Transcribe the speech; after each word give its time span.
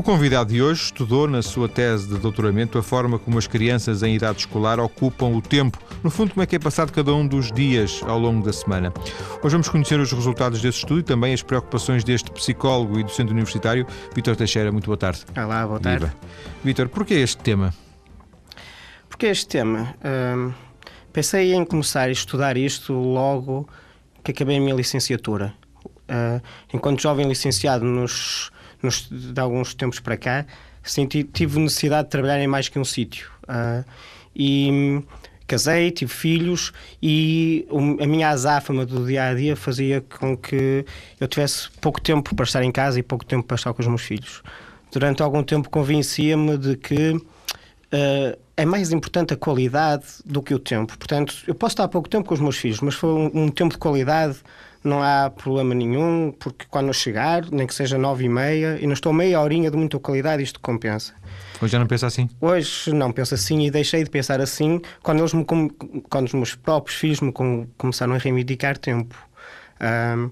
O 0.00 0.02
convidado 0.02 0.50
de 0.50 0.62
hoje 0.62 0.84
estudou 0.84 1.28
na 1.28 1.42
sua 1.42 1.68
tese 1.68 2.08
de 2.08 2.16
doutoramento 2.16 2.78
a 2.78 2.82
forma 2.82 3.18
como 3.18 3.36
as 3.36 3.46
crianças 3.46 4.02
em 4.02 4.14
idade 4.14 4.38
escolar 4.38 4.80
ocupam 4.80 5.26
o 5.26 5.42
tempo. 5.42 5.78
No 6.02 6.10
fundo, 6.10 6.30
como 6.30 6.42
é 6.42 6.46
que 6.46 6.56
é 6.56 6.58
passado 6.58 6.90
cada 6.90 7.12
um 7.12 7.26
dos 7.26 7.52
dias 7.52 8.00
ao 8.06 8.18
longo 8.18 8.42
da 8.42 8.50
semana. 8.50 8.94
Hoje 9.42 9.52
vamos 9.52 9.68
conhecer 9.68 10.00
os 10.00 10.10
resultados 10.10 10.62
desse 10.62 10.78
estudo 10.78 11.00
e 11.00 11.02
também 11.02 11.34
as 11.34 11.42
preocupações 11.42 12.02
deste 12.02 12.30
psicólogo 12.30 12.98
e 12.98 13.02
docente 13.02 13.30
universitário, 13.30 13.86
Vítor 14.14 14.36
Teixeira. 14.36 14.72
Muito 14.72 14.86
boa 14.86 14.96
tarde. 14.96 15.20
Olá, 15.36 15.66
boa 15.66 15.78
tarde. 15.78 16.06
Viva. 16.06 16.16
Vítor, 16.64 16.88
porquê 16.88 17.16
este 17.16 17.42
tema? 17.42 17.74
Porquê 19.06 19.26
este 19.26 19.48
tema? 19.48 19.94
Hum, 20.02 20.54
pensei 21.12 21.52
em 21.52 21.62
começar 21.62 22.08
a 22.08 22.12
estudar 22.12 22.56
isto 22.56 22.94
logo 22.94 23.68
que 24.24 24.30
acabei 24.30 24.56
a 24.56 24.60
minha 24.60 24.74
licenciatura. 24.74 25.52
Uh, 25.84 26.40
enquanto 26.72 27.02
jovem 27.02 27.28
licenciado 27.28 27.84
nos, 27.84 28.50
nos, 28.82 29.08
de 29.10 29.40
alguns 29.40 29.74
tempos 29.74 30.00
para 30.00 30.16
cá, 30.16 30.46
senti, 30.82 31.24
tive 31.24 31.58
necessidade 31.58 32.04
de 32.04 32.10
trabalhar 32.10 32.40
em 32.40 32.46
mais 32.46 32.68
que 32.68 32.78
um 32.78 32.84
sítio. 32.84 33.30
Uh, 33.44 33.84
e 34.34 35.02
casei, 35.46 35.90
tive 35.90 36.12
filhos 36.12 36.72
e 37.02 37.66
a 38.00 38.06
minha 38.06 38.28
azáfama 38.28 38.86
do 38.86 39.04
dia 39.04 39.24
a 39.24 39.34
dia 39.34 39.56
fazia 39.56 40.00
com 40.00 40.36
que 40.36 40.84
eu 41.18 41.26
tivesse 41.26 41.68
pouco 41.80 42.00
tempo 42.00 42.34
para 42.36 42.44
estar 42.44 42.62
em 42.62 42.70
casa 42.70 43.00
e 43.00 43.02
pouco 43.02 43.24
tempo 43.24 43.44
para 43.44 43.56
estar 43.56 43.74
com 43.74 43.82
os 43.82 43.88
meus 43.88 44.02
filhos. 44.02 44.42
Durante 44.92 45.22
algum 45.22 45.42
tempo 45.42 45.68
convencia-me 45.68 46.56
de 46.56 46.76
que 46.76 47.10
uh, 47.14 48.38
é 48.56 48.64
mais 48.64 48.92
importante 48.92 49.34
a 49.34 49.36
qualidade 49.36 50.04
do 50.24 50.40
que 50.40 50.54
o 50.54 50.58
tempo. 50.58 50.96
Portanto, 50.96 51.34
eu 51.48 51.54
posso 51.54 51.72
estar 51.72 51.88
pouco 51.88 52.08
tempo 52.08 52.28
com 52.28 52.34
os 52.34 52.40
meus 52.40 52.56
filhos, 52.56 52.80
mas 52.80 52.94
foi 52.94 53.10
um, 53.10 53.44
um 53.44 53.48
tempo 53.48 53.72
de 53.72 53.78
qualidade 53.78 54.36
não 54.82 55.02
há 55.02 55.30
problema 55.30 55.74
nenhum, 55.74 56.32
porque 56.38 56.66
quando 56.70 56.88
eu 56.88 56.92
chegar, 56.92 57.44
nem 57.50 57.66
que 57.66 57.74
seja 57.74 57.98
nove 57.98 58.24
e 58.24 58.28
meia, 58.28 58.78
e 58.80 58.86
não 58.86 58.94
estou 58.94 59.12
meia 59.12 59.40
horinha 59.40 59.70
de 59.70 59.76
muita 59.76 59.98
qualidade, 59.98 60.42
isto 60.42 60.60
compensa. 60.60 61.12
Hoje 61.60 61.72
já 61.72 61.78
não 61.78 61.86
pensa 61.86 62.06
assim? 62.06 62.28
Hoje 62.40 62.92
não 62.92 63.12
penso 63.12 63.34
assim 63.34 63.66
e 63.66 63.70
deixei 63.70 64.02
de 64.02 64.10
pensar 64.10 64.40
assim 64.40 64.80
quando, 65.02 65.18
eles 65.18 65.34
me, 65.34 65.44
quando 66.08 66.26
os 66.26 66.32
meus 66.32 66.54
próprios 66.54 66.98
filhos 66.98 67.20
me 67.20 67.32
começaram 67.76 68.14
a 68.14 68.18
reivindicar 68.18 68.78
tempo. 68.78 69.14
Um, 69.80 70.30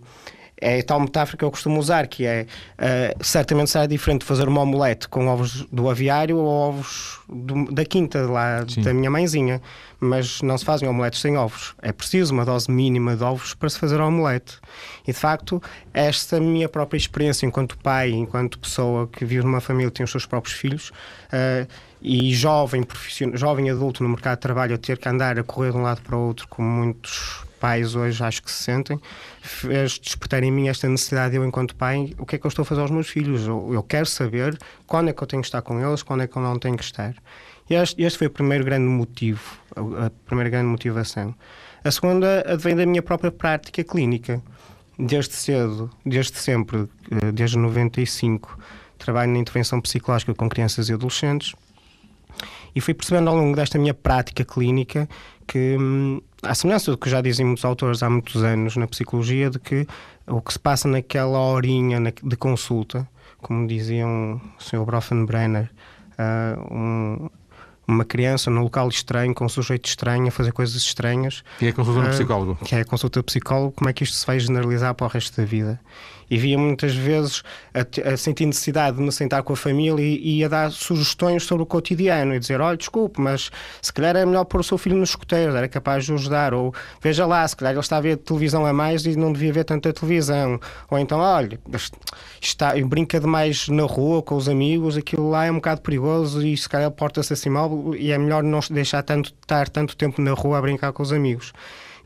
é 0.60 0.82
tal 0.82 1.00
metáfora 1.00 1.36
que 1.36 1.44
eu 1.44 1.50
costumo 1.50 1.78
usar, 1.78 2.06
que 2.06 2.26
é 2.26 2.46
uh, 2.78 3.24
certamente 3.24 3.70
será 3.70 3.86
diferente 3.86 4.24
fazer 4.24 4.48
uma 4.48 4.62
omelete 4.62 5.08
com 5.08 5.26
ovos 5.28 5.64
do 5.70 5.88
aviário 5.88 6.36
ou 6.36 6.46
ovos 6.46 7.20
do, 7.28 7.72
da 7.72 7.84
quinta 7.84 8.20
lá 8.22 8.64
Sim. 8.68 8.82
da 8.82 8.92
minha 8.92 9.10
mãezinha, 9.10 9.60
mas 10.00 10.42
não 10.42 10.58
se 10.58 10.64
fazem 10.64 10.88
omeletes 10.88 11.20
sem 11.20 11.36
ovos. 11.36 11.74
É 11.80 11.92
preciso 11.92 12.32
uma 12.32 12.44
dose 12.44 12.70
mínima 12.70 13.16
de 13.16 13.22
ovos 13.22 13.54
para 13.54 13.68
se 13.68 13.78
fazer 13.78 14.00
a 14.00 14.06
omelete. 14.06 14.58
E 15.06 15.12
de 15.12 15.18
facto, 15.18 15.62
esta 15.92 16.40
minha 16.40 16.68
própria 16.68 16.98
experiência 16.98 17.46
enquanto 17.46 17.78
pai, 17.78 18.10
enquanto 18.10 18.58
pessoa 18.58 19.06
que 19.06 19.24
vive 19.24 19.44
numa 19.44 19.60
família 19.60 19.90
que 19.90 19.96
tem 19.96 20.04
os 20.04 20.10
seus 20.10 20.26
próprios 20.26 20.56
filhos, 20.56 20.90
uh, 21.32 21.68
e 22.00 22.32
jovem, 22.32 22.86
jovem 23.34 23.70
adulto 23.70 24.02
no 24.02 24.08
mercado 24.08 24.36
de 24.36 24.42
trabalho 24.42 24.74
a 24.74 24.78
ter 24.78 24.98
que 24.98 25.08
andar 25.08 25.38
a 25.38 25.42
correr 25.42 25.72
de 25.72 25.78
um 25.78 25.82
lado 25.82 26.00
para 26.02 26.16
o 26.16 26.28
outro, 26.28 26.46
como 26.48 26.68
muitos 26.68 27.47
pais 27.58 27.94
hoje 27.94 28.22
acho 28.22 28.42
que 28.42 28.50
se 28.50 28.62
sentem, 28.62 29.00
fez 29.40 29.98
despertar 29.98 30.42
em 30.42 30.50
mim 30.50 30.68
esta 30.68 30.88
necessidade, 30.88 31.36
eu 31.36 31.44
enquanto 31.44 31.74
pai, 31.74 32.14
o 32.18 32.24
que 32.24 32.36
é 32.36 32.38
que 32.38 32.46
eu 32.46 32.48
estou 32.48 32.62
a 32.62 32.66
fazer 32.66 32.80
aos 32.80 32.90
meus 32.90 33.08
filhos? 33.08 33.46
Eu, 33.46 33.74
eu 33.74 33.82
quero 33.82 34.06
saber 34.06 34.58
quando 34.86 35.10
é 35.10 35.12
que 35.12 35.22
eu 35.22 35.26
tenho 35.26 35.42
que 35.42 35.48
estar 35.48 35.62
com 35.62 35.80
eles, 35.80 36.02
quando 36.02 36.22
é 36.22 36.26
que 36.26 36.36
eu 36.36 36.42
não 36.42 36.58
tenho 36.58 36.76
que 36.76 36.84
estar. 36.84 37.14
E 37.68 37.74
este, 37.74 38.02
este 38.02 38.18
foi 38.18 38.28
o 38.28 38.30
primeiro 38.30 38.64
grande 38.64 38.86
motivo, 38.86 39.58
a, 39.76 40.10
primeira 40.24 40.48
grande 40.48 40.68
motivação. 40.68 41.34
A 41.84 41.90
segunda 41.90 42.40
advém 42.50 42.74
da 42.74 42.86
minha 42.86 43.02
própria 43.02 43.30
prática 43.30 43.84
clínica. 43.84 44.42
Desde 44.98 45.34
cedo, 45.34 45.90
desde 46.04 46.36
sempre, 46.38 46.88
eh, 47.10 47.30
desde 47.32 47.56
95, 47.56 48.58
trabalho 48.98 49.30
na 49.30 49.38
intervenção 49.38 49.80
psicológica 49.80 50.34
com 50.34 50.48
crianças 50.48 50.88
e 50.88 50.92
adolescentes 50.92 51.54
e 52.78 52.80
fui 52.80 52.94
percebendo 52.94 53.28
ao 53.28 53.34
longo 53.34 53.56
desta 53.56 53.76
minha 53.76 53.92
prática 53.92 54.44
clínica 54.44 55.08
que, 55.48 55.76
hum, 55.76 56.20
à 56.44 56.54
semelhança 56.54 56.92
do 56.92 56.96
que 56.96 57.10
já 57.10 57.20
dizem 57.20 57.44
muitos 57.44 57.64
autores 57.64 58.04
há 58.04 58.08
muitos 58.08 58.44
anos 58.44 58.76
na 58.76 58.86
psicologia, 58.86 59.50
de 59.50 59.58
que 59.58 59.84
o 60.28 60.40
que 60.40 60.52
se 60.52 60.60
passa 60.60 60.86
naquela 60.86 61.40
horinha 61.40 61.98
de 62.00 62.36
consulta, 62.36 63.08
como 63.38 63.66
dizia 63.66 64.06
o 64.06 64.40
Sr. 64.60 64.84
Brofenbrenner, 64.84 65.68
uh, 66.12 66.72
um, 66.72 67.28
uma 67.88 68.04
criança 68.04 68.48
num 68.48 68.62
local 68.62 68.88
estranho, 68.88 69.34
com 69.34 69.46
um 69.46 69.48
sujeito 69.48 69.86
estranho, 69.86 70.28
a 70.28 70.30
fazer 70.30 70.52
coisas 70.52 70.76
estranhas. 70.76 71.42
Que 71.58 71.66
é 71.66 71.68
a 71.70 71.72
consulta 71.72 72.00
uh, 72.00 72.10
psicólogo. 72.10 72.58
Que 72.64 72.76
é 72.76 72.80
a 72.82 72.84
consulta 72.84 73.18
de 73.18 73.26
psicólogo, 73.26 73.72
como 73.72 73.90
é 73.90 73.92
que 73.92 74.04
isto 74.04 74.14
se 74.14 74.24
vai 74.24 74.38
generalizar 74.38 74.94
para 74.94 75.04
o 75.04 75.10
resto 75.10 75.36
da 75.36 75.44
vida? 75.44 75.80
E 76.30 76.36
via 76.36 76.58
muitas 76.58 76.94
vezes 76.94 77.42
a, 77.74 78.12
a 78.12 78.16
sentir 78.16 78.46
necessidade 78.46 78.96
de 78.96 79.02
me 79.02 79.12
sentar 79.12 79.42
com 79.42 79.52
a 79.52 79.56
família 79.56 80.02
e, 80.02 80.38
e, 80.38 80.44
a 80.44 80.48
dar 80.48 80.70
sugestões 80.70 81.42
sobre 81.42 81.62
o 81.62 81.66
cotidiano 81.66 82.34
e 82.34 82.38
dizer: 82.38 82.60
olha, 82.60 82.76
desculpe, 82.76 83.20
mas 83.20 83.50
se 83.80 83.92
calhar 83.92 84.16
é 84.16 84.24
melhor 84.24 84.44
pôr 84.44 84.60
o 84.60 84.64
seu 84.64 84.78
filho 84.78 84.96
nos 84.96 85.10
escuteiros, 85.10 85.54
era 85.54 85.68
capaz 85.68 86.04
de 86.04 86.12
ajudar, 86.12 86.54
ou 86.54 86.74
veja 87.00 87.26
lá, 87.26 87.46
se 87.46 87.56
calhar 87.56 87.72
ele 87.72 87.80
está 87.80 87.96
a 87.96 88.00
ver 88.00 88.16
televisão 88.16 88.66
a 88.66 88.72
mais 88.72 89.04
e 89.06 89.16
não 89.16 89.32
devia 89.32 89.52
ver 89.52 89.64
tanta 89.64 89.92
televisão, 89.92 90.60
ou 90.90 90.98
então, 90.98 91.18
olha, 91.18 91.58
está, 92.40 92.74
brinca 92.86 93.20
demais 93.20 93.68
na 93.68 93.84
rua 93.84 94.22
com 94.22 94.36
os 94.36 94.48
amigos, 94.48 94.96
aquilo 94.96 95.30
lá 95.30 95.46
é 95.46 95.50
um 95.50 95.56
bocado 95.56 95.80
perigoso 95.80 96.46
e 96.46 96.56
se 96.56 96.68
calhar 96.68 96.90
porta-se 96.90 97.32
assim 97.32 97.48
mal 97.48 97.94
e 97.94 98.12
é 98.12 98.18
melhor 98.18 98.42
não 98.42 98.60
deixar 98.70 99.02
tanto, 99.02 99.32
estar 99.40 99.68
tanto 99.68 99.96
tempo 99.96 100.20
na 100.20 100.32
rua 100.32 100.58
a 100.58 100.62
brincar 100.62 100.92
com 100.92 101.02
os 101.02 101.12
amigos. 101.12 101.52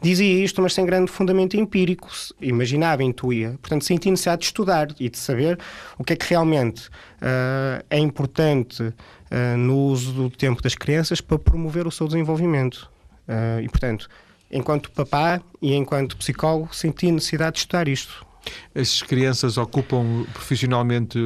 Dizia 0.03 0.45
isto, 0.45 0.61
mas 0.61 0.75
sem 0.75 0.85
grande 0.85 1.11
fundamento 1.11 1.57
empírico. 1.57 2.11
Imaginava, 2.41 3.05
intuía. 3.05 3.57
Portanto, 3.63 3.85
senti 3.85 4.11
necessidade 4.11 4.41
de 4.41 4.47
estudar 4.47 4.89
e 4.99 5.09
de 5.09 5.17
saber 5.17 5.59
o 5.97 6.03
que 6.03 6.15
é 6.15 6.17
que 6.17 6.27
realmente 6.29 6.89
uh, 6.89 7.85
é 7.89 7.99
importante 7.99 8.83
uh, 8.83 9.57
no 9.57 9.77
uso 9.77 10.13
do 10.13 10.29
tempo 10.29 10.61
das 10.61 10.75
crianças 10.75 11.21
para 11.21 11.39
promover 11.39 11.87
o 11.87 11.91
seu 11.91 12.09
desenvolvimento. 12.09 12.91
Uh, 13.29 13.61
e, 13.63 13.69
portanto, 13.69 14.09
enquanto 14.51 14.91
papá 14.91 15.41
e 15.61 15.73
enquanto 15.73 16.17
psicólogo, 16.17 16.75
senti 16.75 17.13
necessidade 17.13 17.55
de 17.55 17.59
estudar 17.61 17.87
isto. 17.87 18.27
As 18.75 19.03
crianças 19.03 19.57
ocupam 19.57 20.27
profissionalmente 20.33 21.17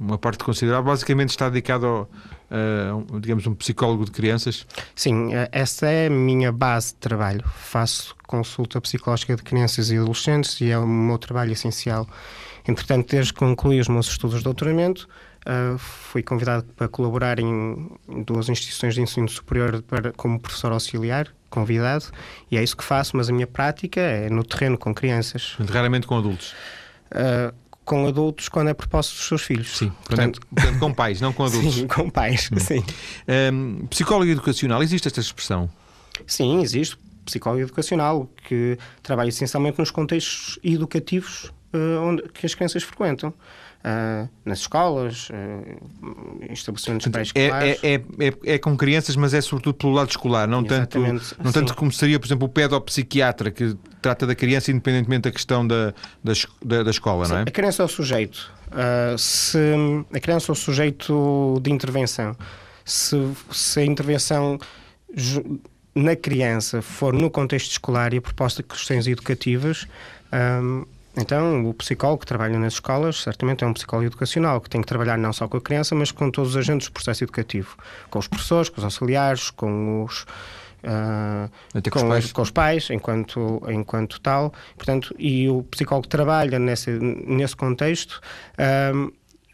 uma 0.00 0.18
parte 0.18 0.42
considerável, 0.42 0.84
basicamente 0.84 1.30
está 1.30 1.48
dedicado 1.48 1.86
ao, 1.86 2.10
uh, 2.50 3.20
digamos, 3.20 3.46
um 3.46 3.54
psicólogo 3.54 4.04
de 4.04 4.10
crianças? 4.10 4.66
Sim, 4.94 5.34
eh, 5.34 5.48
essa 5.52 5.86
é 5.86 6.06
a 6.06 6.10
minha 6.10 6.52
base 6.52 6.88
de 6.88 7.00
trabalho. 7.00 7.44
Faço 7.56 8.14
consulta 8.26 8.80
psicológica 8.80 9.36
de 9.36 9.42
crianças 9.42 9.90
e 9.90 9.96
adolescentes 9.96 10.60
e 10.60 10.70
é 10.70 10.78
o 10.78 10.86
meu 10.86 11.18
trabalho 11.18 11.52
essencial. 11.52 12.08
Entretanto, 12.66 13.10
desde 13.10 13.32
que 13.32 13.38
concluí 13.38 13.80
os 13.80 13.88
meus 13.88 14.08
estudos 14.08 14.38
de 14.38 14.44
doutoramento, 14.44 15.08
uh, 15.46 15.78
fui 15.78 16.22
convidado 16.22 16.64
para 16.76 16.88
colaborar 16.88 17.38
em 17.38 17.90
duas 18.24 18.48
instituições 18.48 18.94
de 18.94 19.02
ensino 19.02 19.28
superior 19.28 19.82
para, 19.82 20.12
como 20.12 20.40
professor 20.40 20.72
auxiliar, 20.72 21.28
convidado, 21.50 22.06
e 22.50 22.56
é 22.56 22.62
isso 22.62 22.76
que 22.76 22.82
faço, 22.82 23.16
mas 23.16 23.28
a 23.28 23.32
minha 23.32 23.46
prática 23.46 24.00
é 24.00 24.28
no 24.28 24.42
terreno 24.42 24.76
com 24.76 24.94
crianças. 24.94 25.56
Raramente 25.70 26.06
com 26.06 26.16
adultos? 26.16 26.54
Uh, 27.12 27.54
com 27.84 28.06
adultos 28.06 28.48
quando 28.48 28.68
é 28.68 28.74
proposto 28.74 29.14
dos 29.14 29.26
seus 29.26 29.42
filhos. 29.42 29.76
Sim, 29.76 29.92
portanto, 30.04 30.40
portanto, 30.54 30.78
com 30.80 30.92
pais, 30.92 31.20
não 31.20 31.32
com 31.32 31.44
adultos. 31.46 31.74
Sim, 31.74 31.86
com 31.86 32.10
pais, 32.10 32.50
hum. 32.52 32.58
sim. 32.58 32.84
Um, 33.52 33.86
psicólogo 33.86 34.30
educacional, 34.30 34.82
existe 34.82 35.08
esta 35.08 35.20
expressão? 35.20 35.70
Sim, 36.26 36.60
existe. 36.62 36.96
Psicólogo 37.24 37.62
educacional, 37.62 38.28
que 38.46 38.78
trabalha 39.02 39.30
essencialmente 39.30 39.78
nos 39.78 39.90
contextos 39.90 40.58
educativos 40.62 41.50
onde, 41.76 42.22
que 42.28 42.46
as 42.46 42.54
crianças 42.54 42.82
frequentam 42.82 43.30
uh, 43.84 44.28
nas 44.44 44.60
escolas, 44.60 45.28
uh, 45.30 46.52
estabelecimentos 46.52 47.06
pré-escolares. 47.08 47.78
É, 47.82 47.94
é, 47.94 48.02
é, 48.18 48.54
é, 48.54 48.58
com 48.58 48.76
crianças, 48.76 49.14
mas 49.16 49.34
é 49.34 49.40
sobretudo 49.40 49.74
pelo 49.74 49.92
lado 49.92 50.10
escolar, 50.10 50.48
não 50.48 50.64
tanto, 50.64 50.98
não 50.98 51.52
tanto 51.52 51.74
como 51.74 51.92
seria, 51.92 52.18
por 52.18 52.26
exemplo, 52.26 52.46
o 52.46 52.48
pedopsiquiatra, 52.48 53.50
que 53.50 53.76
trata 54.00 54.26
da 54.26 54.34
criança 54.34 54.70
independentemente 54.70 55.22
da 55.22 55.32
questão 55.32 55.66
da, 55.66 55.94
da, 56.22 56.82
da 56.82 56.90
escola, 56.90 57.26
Sim, 57.26 57.32
não 57.32 57.38
é? 57.40 57.42
A 57.42 57.50
criança 57.50 57.82
é 57.82 57.84
o 57.84 57.88
sujeito. 57.88 58.52
Uh, 58.68 59.16
se 59.18 59.58
a 60.12 60.20
criança 60.20 60.50
é 60.50 60.52
o 60.52 60.56
sujeito 60.56 61.60
de 61.62 61.70
intervenção. 61.70 62.36
Se, 62.84 63.16
se 63.50 63.80
a 63.80 63.84
intervenção 63.84 64.58
na 65.94 66.16
criança 66.16 66.82
for 66.82 67.14
no 67.14 67.30
contexto 67.30 67.70
escolar 67.70 68.12
e 68.12 68.18
a 68.18 68.22
proposta 68.22 68.62
de 68.62 68.68
questões 68.68 69.06
educativas, 69.06 69.86
um, 70.32 70.84
então, 71.16 71.68
o 71.68 71.74
psicólogo 71.74 72.20
que 72.20 72.26
trabalha 72.26 72.58
nas 72.58 72.74
escolas 72.74 73.22
certamente 73.22 73.62
é 73.62 73.66
um 73.66 73.72
psicólogo 73.72 74.06
educacional 74.06 74.60
que 74.60 74.68
tem 74.68 74.80
que 74.80 74.86
trabalhar 74.86 75.16
não 75.16 75.32
só 75.32 75.46
com 75.46 75.56
a 75.56 75.60
criança, 75.60 75.94
mas 75.94 76.10
com 76.10 76.30
todos 76.30 76.50
os 76.50 76.56
agentes 76.56 76.88
do 76.88 76.92
processo 76.92 77.24
educativo, 77.24 77.76
com 78.10 78.18
os 78.18 78.26
professores, 78.26 78.68
com 78.68 78.78
os 78.78 78.84
auxiliares, 78.84 79.50
com 79.50 80.04
os 80.04 80.26
Uh, 80.84 81.48
com, 81.90 81.98
os 81.98 82.02
pais. 82.02 82.32
com, 82.32 82.42
os 82.42 82.50
pais, 82.50 82.90
enquanto, 82.90 83.62
enquanto 83.70 84.20
tal. 84.20 84.52
Portanto, 84.76 85.14
e 85.18 85.48
o 85.48 85.62
psicólogo 85.62 86.06
trabalha 86.06 86.58
nesse, 86.58 86.90
nesse 86.90 87.56
contexto. 87.56 88.20
Uh, 88.52 89.10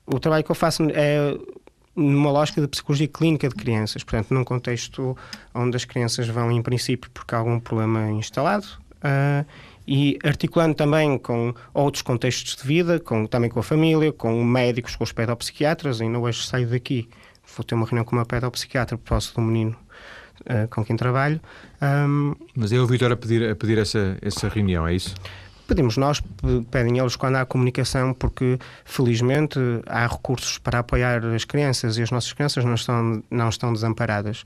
o 0.06 0.18
trabalho 0.18 0.42
que 0.42 0.50
eu 0.50 0.56
faço 0.56 0.82
é 0.92 1.38
numa 1.94 2.32
lógica 2.32 2.60
de 2.60 2.66
psicologia 2.66 3.06
clínica 3.06 3.48
de 3.48 3.54
crianças, 3.54 4.02
portanto, 4.02 4.32
num 4.32 4.42
contexto 4.42 5.16
onde 5.54 5.76
as 5.76 5.84
crianças 5.84 6.26
vão, 6.26 6.50
em 6.50 6.62
princípio, 6.62 7.10
porque 7.12 7.34
há 7.34 7.38
algum 7.38 7.60
problema 7.60 8.10
instalado, 8.10 8.66
uh, 8.96 9.46
e 9.86 10.18
articulando 10.22 10.74
também 10.74 11.18
com 11.18 11.54
outros 11.74 12.02
contextos 12.02 12.56
de 12.56 12.66
vida, 12.66 13.00
com, 13.00 13.26
também 13.26 13.50
com 13.50 13.60
a 13.60 13.62
família, 13.62 14.12
com 14.12 14.42
médicos, 14.44 14.96
com 14.96 15.04
os 15.04 15.12
pedopsiquiatras. 15.12 16.00
Ainda 16.00 16.18
hoje 16.18 16.46
saio 16.46 16.68
daqui, 16.68 17.08
vou 17.56 17.64
ter 17.64 17.74
uma 17.74 17.86
reunião 17.86 18.04
com 18.04 18.16
uma 18.16 18.26
pedopsiquiatra 18.26 18.96
por 18.96 19.08
causa 19.08 19.32
do 19.34 19.40
menino 19.40 19.76
uh, 20.42 20.68
com 20.68 20.84
quem 20.84 20.96
trabalho. 20.96 21.40
Um, 21.82 22.34
Mas 22.54 22.72
é 22.72 22.78
o 22.78 22.86
Vitor 22.86 23.10
a 23.12 23.16
pedir, 23.16 23.50
a 23.50 23.56
pedir 23.56 23.78
essa, 23.78 24.16
essa 24.20 24.48
reunião, 24.48 24.86
é 24.86 24.94
isso? 24.94 25.14
Pedimos 25.70 25.96
nós, 25.96 26.20
pedem 26.68 26.98
eles 26.98 27.14
quando 27.14 27.36
há 27.36 27.46
comunicação, 27.46 28.12
porque 28.12 28.58
felizmente 28.84 29.56
há 29.86 30.04
recursos 30.04 30.58
para 30.58 30.80
apoiar 30.80 31.24
as 31.26 31.44
crianças 31.44 31.96
e 31.96 32.02
as 32.02 32.10
nossas 32.10 32.32
crianças 32.32 32.64
não 32.64 32.74
estão, 32.74 33.22
não 33.30 33.48
estão 33.48 33.72
desamparadas. 33.72 34.42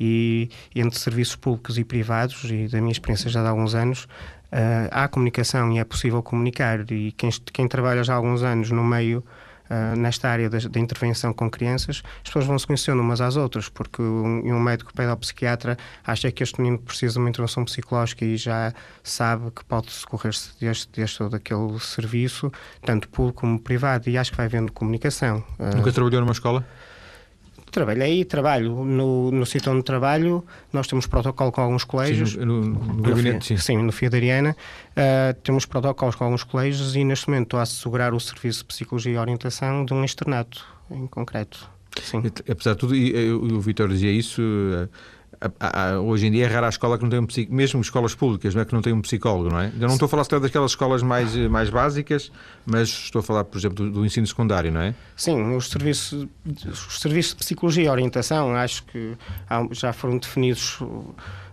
E 0.00 0.50
entre 0.74 0.98
serviços 0.98 1.36
públicos 1.36 1.78
e 1.78 1.84
privados, 1.84 2.42
e 2.50 2.66
da 2.66 2.80
minha 2.80 2.90
experiência 2.90 3.30
já 3.30 3.40
de 3.40 3.46
alguns 3.46 3.76
anos, 3.76 4.08
uh, 4.50 4.90
há 4.90 5.06
comunicação 5.06 5.70
e 5.70 5.78
é 5.78 5.84
possível 5.84 6.20
comunicar. 6.24 6.90
E 6.90 7.12
quem, 7.12 7.30
quem 7.52 7.68
trabalha 7.68 8.02
já 8.02 8.14
há 8.14 8.16
alguns 8.16 8.42
anos 8.42 8.72
no 8.72 8.82
meio 8.82 9.22
uh, 9.70 9.96
nesta 9.96 10.28
área 10.28 10.48
da, 10.50 10.80
intervenção 10.80 11.32
com 11.32 11.50
crianças, 11.50 12.02
as 12.16 12.22
pessoas 12.24 12.46
vão 12.46 12.58
se 12.58 12.66
conhecendo 12.66 13.00
umas 13.00 13.20
às 13.20 13.36
outras, 13.36 13.68
porque 13.68 14.02
um, 14.02 14.54
um 14.54 14.60
médico 14.60 14.92
pedopsiquiatra 14.94 15.76
acha 16.06 16.30
que 16.30 16.42
este 16.42 16.60
menino 16.60 16.78
precisa 16.78 17.14
de 17.14 17.18
uma 17.18 17.28
intervenção 17.28 17.64
psicológica 17.64 18.24
e 18.24 18.36
já 18.36 18.72
sabe 19.02 19.50
que 19.50 19.64
pode 19.64 19.90
socorrer-se 19.90 20.50
deste, 20.60 20.88
deste 20.92 21.22
ou 21.22 21.28
daquele 21.28 21.78
serviço, 21.80 22.52
tanto 22.82 23.08
público 23.08 23.40
como 23.40 23.58
privado, 23.58 24.08
e 24.08 24.18
acho 24.18 24.30
que 24.30 24.36
vai 24.36 24.46
havendo 24.46 24.72
comunicação. 24.72 25.44
Nunca 25.76 25.92
trabalhou 25.92 26.20
numa 26.20 26.32
escola? 26.32 26.64
Trabalhei, 27.74 28.24
trabalho 28.24 28.84
no, 28.84 29.32
no 29.32 29.44
sítio 29.44 29.72
onde 29.72 29.82
trabalho, 29.82 30.44
nós 30.72 30.86
temos 30.86 31.08
protocolo 31.08 31.50
com 31.50 31.60
alguns 31.60 31.82
colégios. 31.82 32.34
Sim, 32.34 32.44
no, 32.44 32.60
no, 32.60 32.94
no 32.94 33.02
gabinete, 33.02 33.46
sim. 33.46 33.56
Sim, 33.56 33.78
no 33.78 33.90
FIA 33.90 34.10
da 34.10 34.16
Ariana. 34.16 34.56
Uh, 34.90 35.34
temos 35.42 35.66
protocolos 35.66 36.14
com 36.14 36.22
alguns 36.22 36.44
colégios 36.44 36.94
e 36.94 37.02
neste 37.02 37.28
momento 37.28 37.46
estou 37.46 37.58
a 37.58 37.64
assegurar 37.64 38.14
o 38.14 38.20
serviço 38.20 38.60
de 38.60 38.66
psicologia 38.66 39.14
e 39.14 39.18
orientação 39.18 39.84
de 39.84 39.92
um 39.92 40.04
externato 40.04 40.64
em 40.88 41.08
concreto. 41.08 41.68
Sim. 42.00 42.22
Apesar 42.48 42.74
de 42.74 42.78
tudo, 42.78 42.94
e, 42.94 43.32
o 43.32 43.60
Vitor 43.60 43.88
dizia 43.88 44.12
isso, 44.12 44.40
hoje 46.02 46.26
em 46.26 46.30
dia 46.30 46.44
é 46.44 46.48
rara 46.48 46.66
a 46.66 46.68
escola 46.68 46.96
que 46.96 47.04
não 47.04 47.10
tem 47.10 47.18
um 47.18 47.26
psicólogo, 47.26 47.56
mesmo 47.56 47.80
escolas 47.80 48.14
públicas, 48.14 48.54
não 48.54 48.62
é 48.62 48.64
que 48.64 48.72
não 48.72 48.82
tem 48.82 48.92
um 48.92 49.00
psicólogo, 49.00 49.50
não 49.50 49.60
é? 49.60 49.72
Eu 49.78 49.86
não 49.86 49.94
estou 49.94 50.06
a 50.06 50.08
falar 50.08 50.24
só 50.24 50.38
daquelas 50.38 50.72
escolas 50.72 51.02
mais, 51.02 51.34
mais 51.48 51.70
básicas, 51.70 52.30
mas 52.64 52.88
estou 52.88 53.20
a 53.20 53.22
falar, 53.22 53.44
por 53.44 53.58
exemplo, 53.58 53.84
do, 53.84 53.90
do 53.90 54.06
ensino 54.06 54.26
secundário, 54.26 54.70
não 54.72 54.80
é? 54.80 54.94
Sim, 55.16 55.54
os 55.54 55.68
serviços, 55.68 56.26
os 56.64 57.00
serviços 57.00 57.32
de 57.32 57.38
psicologia 57.38 57.84
e 57.84 57.88
orientação 57.88 58.54
acho 58.54 58.84
que 58.84 59.16
já 59.72 59.92
foram 59.92 60.18
definidos 60.18 60.78
eh, 60.80 60.86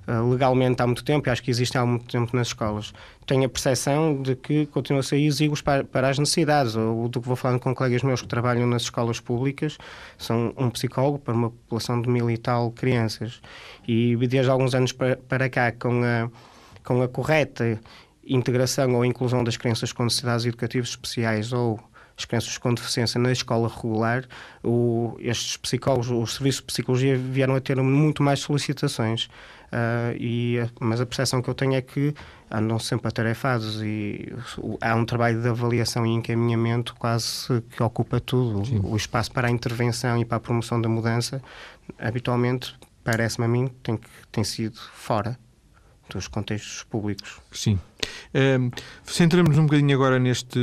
legalmente 0.08 0.82
há 0.82 0.88
muito 0.88 1.04
tempo 1.04 1.28
e 1.28 1.30
acho 1.30 1.44
que 1.44 1.52
existem 1.52 1.80
há 1.80 1.86
muito 1.86 2.06
tempo 2.06 2.36
nas 2.36 2.48
escolas. 2.48 2.94
Tenho 3.26 3.46
a 3.46 3.50
percepção 3.50 4.22
de 4.22 4.36
que 4.36 4.66
continuam 4.66 5.00
a 5.00 5.04
ser 5.04 5.18
exíguos 5.18 5.62
para, 5.62 5.84
para 5.84 6.10
as 6.10 6.18
necessidades. 6.18 6.76
Ou 6.76 7.08
do 7.08 7.22
que 7.22 7.28
vou 7.28 7.36
falando 7.36 7.60
com 7.60 7.74
colegas 7.74 8.04
meus 8.04 8.22
que 8.22 8.28
trabalham 8.28 8.68
nas 8.68 8.84
escolas 8.84 9.20
públicas, 9.20 9.78
são 10.18 10.54
um 10.58 10.70
psicólogo 10.70 11.20
para 11.20 11.34
uma 11.34 11.50
população 11.50 12.02
de 12.02 12.10
mil 12.10 12.30
e 12.30 12.38
tal 12.38 12.72
crianças. 12.72 13.42
E 13.88 14.16
desde 14.16 14.50
alguns 14.50 14.74
anos 14.74 14.92
para, 14.92 15.18
para 15.18 15.50
cá, 15.50 15.72
com 15.72 16.04
a, 16.04 16.30
com 16.84 17.02
a 17.02 17.08
correta 17.08 17.80
integração 18.26 18.94
ou 18.96 19.06
inclusão 19.06 19.44
das 19.44 19.58
crianças 19.58 19.92
com 19.92 20.04
necessidades 20.04 20.46
educativas 20.46 20.90
especiais 20.90 21.54
ou 21.54 21.80
as 22.18 22.26
crianças 22.26 22.58
com 22.58 22.74
deficiência 22.74 23.20
na 23.20 23.32
escola 23.32 23.68
regular, 23.68 24.26
o, 24.64 25.16
estes 25.20 25.58
psicólogos, 25.58 26.10
os 26.10 26.36
serviços 26.36 26.62
de 26.62 26.68
psicologia 26.68 27.18
vieram 27.18 27.56
a 27.56 27.62
ter 27.62 27.82
muito 27.82 28.22
mais 28.22 28.40
solicitações. 28.40 29.30
Uh, 29.72 30.12
e, 30.20 30.58
mas 30.82 31.00
a 31.00 31.06
percepção 31.06 31.42
que 31.42 31.50
eu 31.50 31.54
tenho 31.54 31.76
é 31.76 31.82
que 31.82 32.14
andam 32.52 32.78
sempre 32.78 33.08
atarefados 33.08 33.82
e 33.82 34.34
há 34.82 34.94
um 34.96 35.06
trabalho 35.06 35.42
de 35.42 35.48
avaliação 35.48 36.06
e 36.06 36.10
encaminhamento 36.10 36.94
quase 36.96 37.62
que 37.70 37.82
ocupa 37.82 38.20
tudo. 38.20 38.66
Sim. 38.66 38.82
O 38.84 38.98
espaço 38.98 39.32
para 39.32 39.48
a 39.48 39.52
intervenção 39.52 40.18
e 40.18 40.26
para 40.26 40.38
a 40.38 40.40
promoção 40.42 40.82
da 40.82 40.90
mudança, 40.90 41.42
habitualmente, 41.98 42.76
parece-me 43.02 43.46
a 43.46 43.48
mim, 43.48 43.72
tem, 43.82 43.98
tem 44.30 44.44
sido 44.44 44.78
fora 44.94 45.40
dos 46.14 46.28
contextos 46.28 46.84
públicos. 46.84 47.40
Sim. 47.52 47.80
Um, 48.34 48.72
Centramos 49.06 49.58
um 49.58 49.66
bocadinho 49.66 49.96
agora 49.96 50.20
neste, 50.20 50.60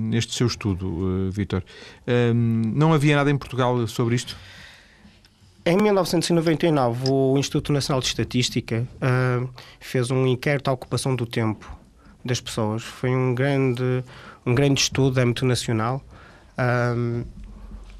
neste 0.00 0.34
seu 0.34 0.46
estudo, 0.46 0.86
uh, 0.86 1.30
Vítor. 1.30 1.62
Um, 2.06 2.62
não 2.74 2.92
havia 2.92 3.16
nada 3.16 3.30
em 3.30 3.36
Portugal 3.36 3.86
sobre 3.86 4.14
isto? 4.14 4.36
Em 5.64 5.76
1999, 5.76 7.08
o 7.08 7.38
Instituto 7.38 7.72
Nacional 7.72 8.00
de 8.00 8.08
Estatística 8.08 8.86
uh, 8.96 9.48
fez 9.78 10.10
um 10.10 10.26
inquérito 10.26 10.68
à 10.68 10.72
ocupação 10.72 11.14
do 11.14 11.24
tempo 11.24 11.70
das 12.24 12.40
pessoas. 12.40 12.82
Foi 12.82 13.10
um 13.10 13.34
grande, 13.34 14.04
um 14.44 14.54
grande 14.54 14.80
estudo 14.80 15.14
de 15.14 15.20
âmbito 15.20 15.46
nacional 15.46 16.02
uh, 16.58 17.24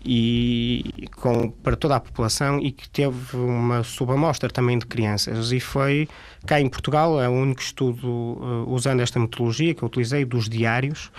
e 0.04 1.08
com, 1.16 1.50
para 1.50 1.76
toda 1.76 1.96
a 1.96 2.00
população 2.00 2.58
e 2.60 2.72
que 2.72 2.88
teve 2.88 3.37
uma 3.37 3.82
subamostra 3.82 4.49
também 4.49 4.78
de 4.78 4.87
crianças. 4.87 5.52
E 5.52 5.60
foi 5.60 6.08
cá 6.46 6.60
em 6.60 6.69
Portugal, 6.69 7.20
é 7.20 7.28
o 7.28 7.32
único 7.32 7.60
estudo 7.60 8.08
uh, 8.08 8.64
usando 8.69 9.00
esta 9.00 9.20
metodologia 9.20 9.75
que 9.75 9.82
eu 9.82 9.87
utilizei, 9.87 10.25
dos 10.25 10.49
diários, 10.49 11.10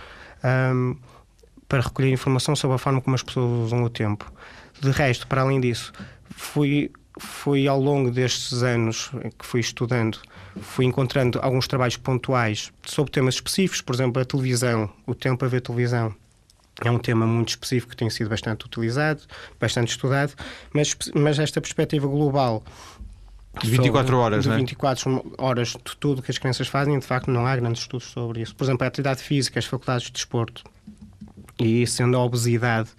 para 1.68 1.82
recolher 1.82 2.12
informação 2.12 2.56
sobre 2.56 2.76
a 2.76 2.78
forma 2.78 3.02
como 3.02 3.16
as 3.16 3.24
pessoas 3.24 3.66
usam 3.66 3.84
o 3.84 3.90
tempo. 3.90 4.32
De 4.80 4.92
resto, 4.92 5.26
para 5.28 5.42
além 5.42 5.62
disso, 5.62 5.94
fui, 6.36 6.92
fui 7.18 7.68
ao 7.68 7.80
longo 7.80 8.12
destes 8.12 8.62
anos 8.64 9.10
que 9.40 9.46
fui 9.46 9.62
estudando, 9.62 10.20
fui 10.62 10.86
encontrando 10.86 11.40
alguns 11.42 11.68
trabalhos 11.68 11.96
pontuais 11.96 12.72
sobre 12.86 13.12
temas 13.12 13.36
específicos, 13.36 13.82
por 13.82 13.96
exemplo, 13.96 14.22
a 14.22 14.26
televisão, 14.26 14.90
o 15.08 15.16
tempo 15.16 15.46
a 15.46 15.48
ver 15.48 15.62
televisão. 15.62 16.14
É 16.84 16.92
um 16.92 17.00
tema 17.00 17.26
muito 17.26 17.50
específico 17.50 17.92
que 17.92 17.98
tem 17.98 18.10
sido 18.10 18.30
bastante 18.30 18.66
utilizado, 18.66 19.22
bastante 19.60 19.90
estudado, 19.90 20.34
mas, 20.74 20.96
mas 21.16 21.40
esta 21.40 21.62
perspectiva 21.62 22.08
global 22.08 22.64
de 23.62 23.70
24 23.70 24.18
horas, 24.18 24.44
de 24.44 24.50
né? 24.50 24.58
24 24.58 25.36
horas 25.38 25.70
de 25.70 25.96
tudo 25.98 26.22
que 26.22 26.32
as 26.32 26.38
crianças 26.38 26.68
fazem, 26.68 26.98
de 26.98 27.06
facto 27.06 27.30
não 27.30 27.46
há 27.46 27.56
grandes 27.56 27.84
estudos 27.84 28.08
sobre 28.08 28.42
isso. 28.42 28.56
Por 28.56 28.64
exemplo, 28.64 28.84
a 28.84 28.88
atividade 28.88 29.22
física, 29.22 29.60
as 29.60 29.66
faculdades 29.66 30.08
de 30.08 30.14
desporto 30.14 30.64
e 31.60 31.86
sendo 31.86 32.18
a 32.18 32.24
obesidade 32.24 32.90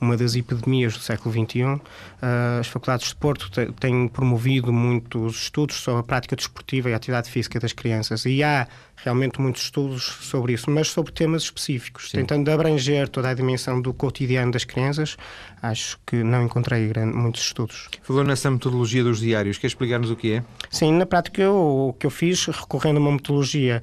uma 0.00 0.16
das 0.16 0.34
epidemias 0.34 0.94
do 0.94 1.00
século 1.00 1.32
XXI. 1.32 1.80
Ah, 2.20 2.58
as 2.60 2.68
faculdades 2.68 3.08
de 3.08 3.16
Porto 3.16 3.50
têm 3.74 4.08
promovido 4.08 4.72
muitos 4.72 5.42
estudos 5.42 5.76
sobre 5.76 6.00
a 6.00 6.02
prática 6.02 6.36
desportiva 6.36 6.90
e 6.90 6.92
a 6.92 6.96
atividade 6.96 7.30
física 7.30 7.58
das 7.58 7.72
crianças 7.72 8.24
e 8.26 8.42
há 8.42 8.66
realmente 8.96 9.40
muitos 9.40 9.62
estudos 9.62 10.02
sobre 10.02 10.52
isso, 10.52 10.70
mas 10.70 10.88
sobre 10.88 11.12
temas 11.12 11.42
específicos, 11.42 12.10
Sim. 12.10 12.18
tentando 12.18 12.50
abranger 12.50 13.08
toda 13.08 13.30
a 13.30 13.34
dimensão 13.34 13.80
do 13.80 13.94
cotidiano 13.94 14.52
das 14.52 14.64
crianças. 14.64 15.16
Acho 15.62 15.98
que 16.06 16.22
não 16.22 16.44
encontrei 16.44 16.88
grande, 16.88 17.16
muitos 17.16 17.42
estudos. 17.42 17.88
Falou 18.02 18.24
nessa 18.24 18.50
metodologia 18.50 19.02
dos 19.02 19.20
diários, 19.20 19.58
quer 19.58 19.68
explicar-nos 19.68 20.10
o 20.10 20.16
que 20.16 20.34
é? 20.34 20.44
Sim, 20.70 20.92
na 20.92 21.06
prática 21.06 21.50
o 21.50 21.94
que 21.98 22.06
eu 22.06 22.10
fiz, 22.10 22.46
recorrendo 22.46 22.98
a 22.98 23.00
uma 23.00 23.12
metodologia 23.12 23.80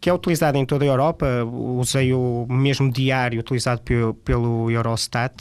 que 0.00 0.10
é 0.10 0.12
utilizado 0.12 0.58
em 0.58 0.64
toda 0.64 0.84
a 0.84 0.88
Europa. 0.88 1.26
Usei 1.44 2.12
o 2.12 2.46
mesmo 2.48 2.90
diário 2.90 3.40
utilizado 3.40 3.82
pelo, 4.24 4.70
Eurostat. 4.70 5.34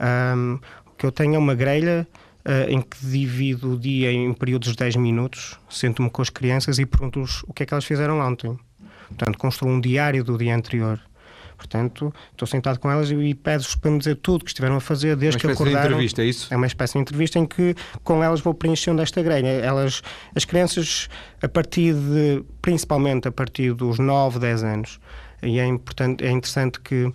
Um, 0.00 0.58
o 0.86 0.90
que 0.96 1.06
eu 1.06 1.12
tenho 1.12 1.34
é 1.34 1.38
uma 1.38 1.54
grelha 1.54 2.06
uh, 2.46 2.70
em 2.70 2.80
que 2.80 3.04
divido 3.06 3.72
o 3.72 3.78
dia 3.78 4.12
em 4.12 4.32
períodos 4.32 4.70
de 4.70 4.76
10 4.76 4.96
minutos, 4.96 5.58
sento-me 5.68 6.10
com 6.10 6.22
as 6.22 6.30
crianças 6.30 6.78
e 6.78 6.86
pergunto-os 6.86 7.42
o 7.44 7.52
que 7.52 7.62
é 7.62 7.66
que 7.66 7.74
elas 7.74 7.84
fizeram 7.84 8.20
ontem. 8.20 8.58
Portanto, 9.08 9.38
construo 9.38 9.70
um 9.70 9.80
diário 9.80 10.24
do 10.24 10.38
dia 10.38 10.54
anterior. 10.54 11.00
Portanto, 11.62 12.12
estou 12.32 12.46
sentado 12.46 12.80
com 12.80 12.90
elas 12.90 13.08
e 13.08 13.34
peço 13.34 13.78
para 13.78 13.92
me 13.92 13.98
dizer 13.98 14.16
tudo 14.16 14.44
que 14.44 14.50
estiveram 14.50 14.76
a 14.76 14.80
fazer 14.80 15.14
desde 15.14 15.38
que 15.38 15.46
acordaram. 15.46 15.92
É 15.92 15.94
uma 15.94 16.02
espécie 16.02 16.18
de 16.18 16.18
entrevista, 16.18 16.22
é 16.22 16.24
isso? 16.24 16.54
É 16.54 16.56
uma 16.56 16.66
espécie 16.66 16.92
de 16.94 16.98
entrevista 16.98 17.38
em 17.38 17.46
que 17.46 17.76
com 18.02 18.22
elas 18.22 18.40
vou 18.40 18.52
preenchendo 18.52 19.00
esta 19.00 19.22
grelha. 19.22 19.46
Elas, 19.46 20.02
as 20.34 20.44
crianças, 20.44 21.08
a 21.40 21.48
partir 21.48 21.94
de, 21.94 22.42
principalmente 22.60 23.28
a 23.28 23.32
partir 23.32 23.74
dos 23.74 24.00
9, 24.00 24.40
10 24.40 24.64
anos, 24.64 25.00
e 25.40 25.60
é, 25.60 25.66
importante, 25.66 26.24
é 26.24 26.30
interessante 26.32 26.80
que 26.80 27.12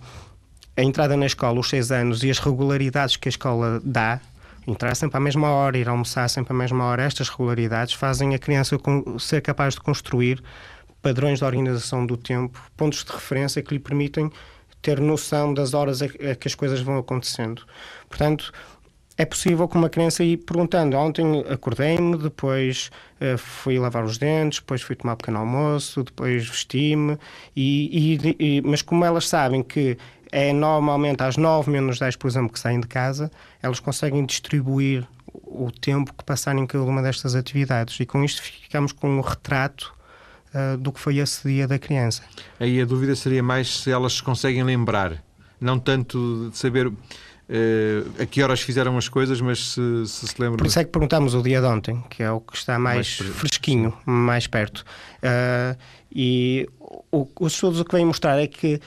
a 0.74 0.82
entrada 0.82 1.14
na 1.14 1.26
escola, 1.26 1.60
os 1.60 1.68
6 1.68 1.92
anos 1.92 2.24
e 2.24 2.30
as 2.30 2.38
regularidades 2.38 3.16
que 3.16 3.28
a 3.28 3.30
escola 3.30 3.82
dá, 3.84 4.18
entrar 4.66 4.94
sempre 4.94 5.18
à 5.18 5.20
mesma 5.20 5.48
hora, 5.50 5.76
ir 5.76 5.90
almoçar 5.90 6.26
sempre 6.28 6.54
à 6.54 6.56
mesma 6.56 6.84
hora, 6.84 7.02
estas 7.02 7.28
regularidades 7.28 7.92
fazem 7.92 8.34
a 8.34 8.38
criança 8.38 8.78
ser 9.18 9.42
capaz 9.42 9.74
de 9.74 9.80
construir 9.80 10.42
padrões 11.02 11.38
de 11.38 11.44
organização 11.44 12.04
do 12.04 12.16
tempo, 12.16 12.60
pontos 12.76 13.04
de 13.04 13.12
referência 13.12 13.62
que 13.62 13.74
lhe 13.74 13.80
permitem 13.80 14.30
ter 14.80 15.00
noção 15.00 15.52
das 15.52 15.74
horas 15.74 16.02
a 16.02 16.08
que 16.08 16.46
as 16.46 16.54
coisas 16.54 16.80
vão 16.80 16.98
acontecendo. 16.98 17.62
Portanto, 18.08 18.52
é 19.18 19.24
possível 19.24 19.66
que 19.66 19.76
uma 19.76 19.90
criança 19.90 20.22
ir 20.22 20.36
perguntando. 20.36 20.96
Ontem 20.96 21.44
acordei-me, 21.50 22.16
depois 22.16 22.88
uh, 23.20 23.36
fui 23.36 23.76
lavar 23.76 24.04
os 24.04 24.16
dentes, 24.16 24.60
depois 24.60 24.80
fui 24.80 24.94
tomar 24.94 25.14
um 25.14 25.16
pequeno 25.16 25.38
almoço, 25.38 26.04
depois 26.04 26.46
vesti-me. 26.46 27.18
E, 27.54 28.16
e, 28.16 28.36
e, 28.38 28.62
mas 28.62 28.80
como 28.80 29.04
elas 29.04 29.26
sabem 29.26 29.62
que 29.64 29.98
é 30.30 30.52
normalmente 30.52 31.20
às 31.22 31.36
9 31.36 31.68
menos 31.68 31.98
10, 31.98 32.14
por 32.14 32.28
exemplo, 32.28 32.52
que 32.52 32.60
saem 32.60 32.80
de 32.80 32.86
casa, 32.86 33.28
elas 33.60 33.80
conseguem 33.80 34.24
distribuir 34.24 35.04
o 35.32 35.72
tempo 35.72 36.14
que 36.14 36.22
passaram 36.22 36.60
em 36.60 36.66
cada 36.66 36.84
uma 36.84 37.02
destas 37.02 37.34
atividades. 37.34 37.98
E 37.98 38.06
com 38.06 38.22
isto 38.22 38.40
ficamos 38.40 38.92
com 38.92 39.08
um 39.08 39.20
retrato 39.20 39.97
uh, 40.54 40.76
do 40.76 40.92
que 40.92 41.00
foi 41.00 41.18
esse 41.18 41.46
dia 41.48 41.66
da 41.66 41.78
criança. 41.78 42.22
Aí 42.58 42.80
a 42.80 42.84
dúvida 42.84 43.14
seria 43.14 43.42
mais 43.42 43.80
se 43.82 43.90
elas 43.90 44.20
conseguem 44.20 44.62
lembrar, 44.62 45.22
não 45.60 45.78
tanto 45.78 46.48
de 46.50 46.58
saber 46.58 46.92
Uh, 47.48 48.22
a 48.22 48.26
que 48.26 48.42
horas 48.42 48.60
fizeram 48.60 48.98
as 48.98 49.08
coisas, 49.08 49.40
mas 49.40 49.72
se 49.72 50.06
se, 50.06 50.28
se 50.28 50.34
lembra. 50.38 50.58
Por 50.58 50.66
isso 50.66 50.78
é 50.78 50.84
que 50.84 50.90
perguntámos 50.90 51.34
o 51.34 51.42
dia 51.42 51.60
de 51.60 51.66
ontem, 51.66 52.04
que 52.10 52.22
é 52.22 52.30
o 52.30 52.40
que 52.40 52.54
está 52.54 52.78
mais, 52.78 53.18
mais 53.20 53.34
fresquinho, 53.36 53.94
mais 54.04 54.46
perto. 54.46 54.84
Uh, 55.22 55.74
e 56.12 56.68
o, 57.10 57.26
os 57.40 57.52
estudos 57.52 57.80
o 57.80 57.84
que 57.84 57.94
vêm 57.94 58.04
mostrar 58.04 58.38
é 58.38 58.46
que 58.46 58.80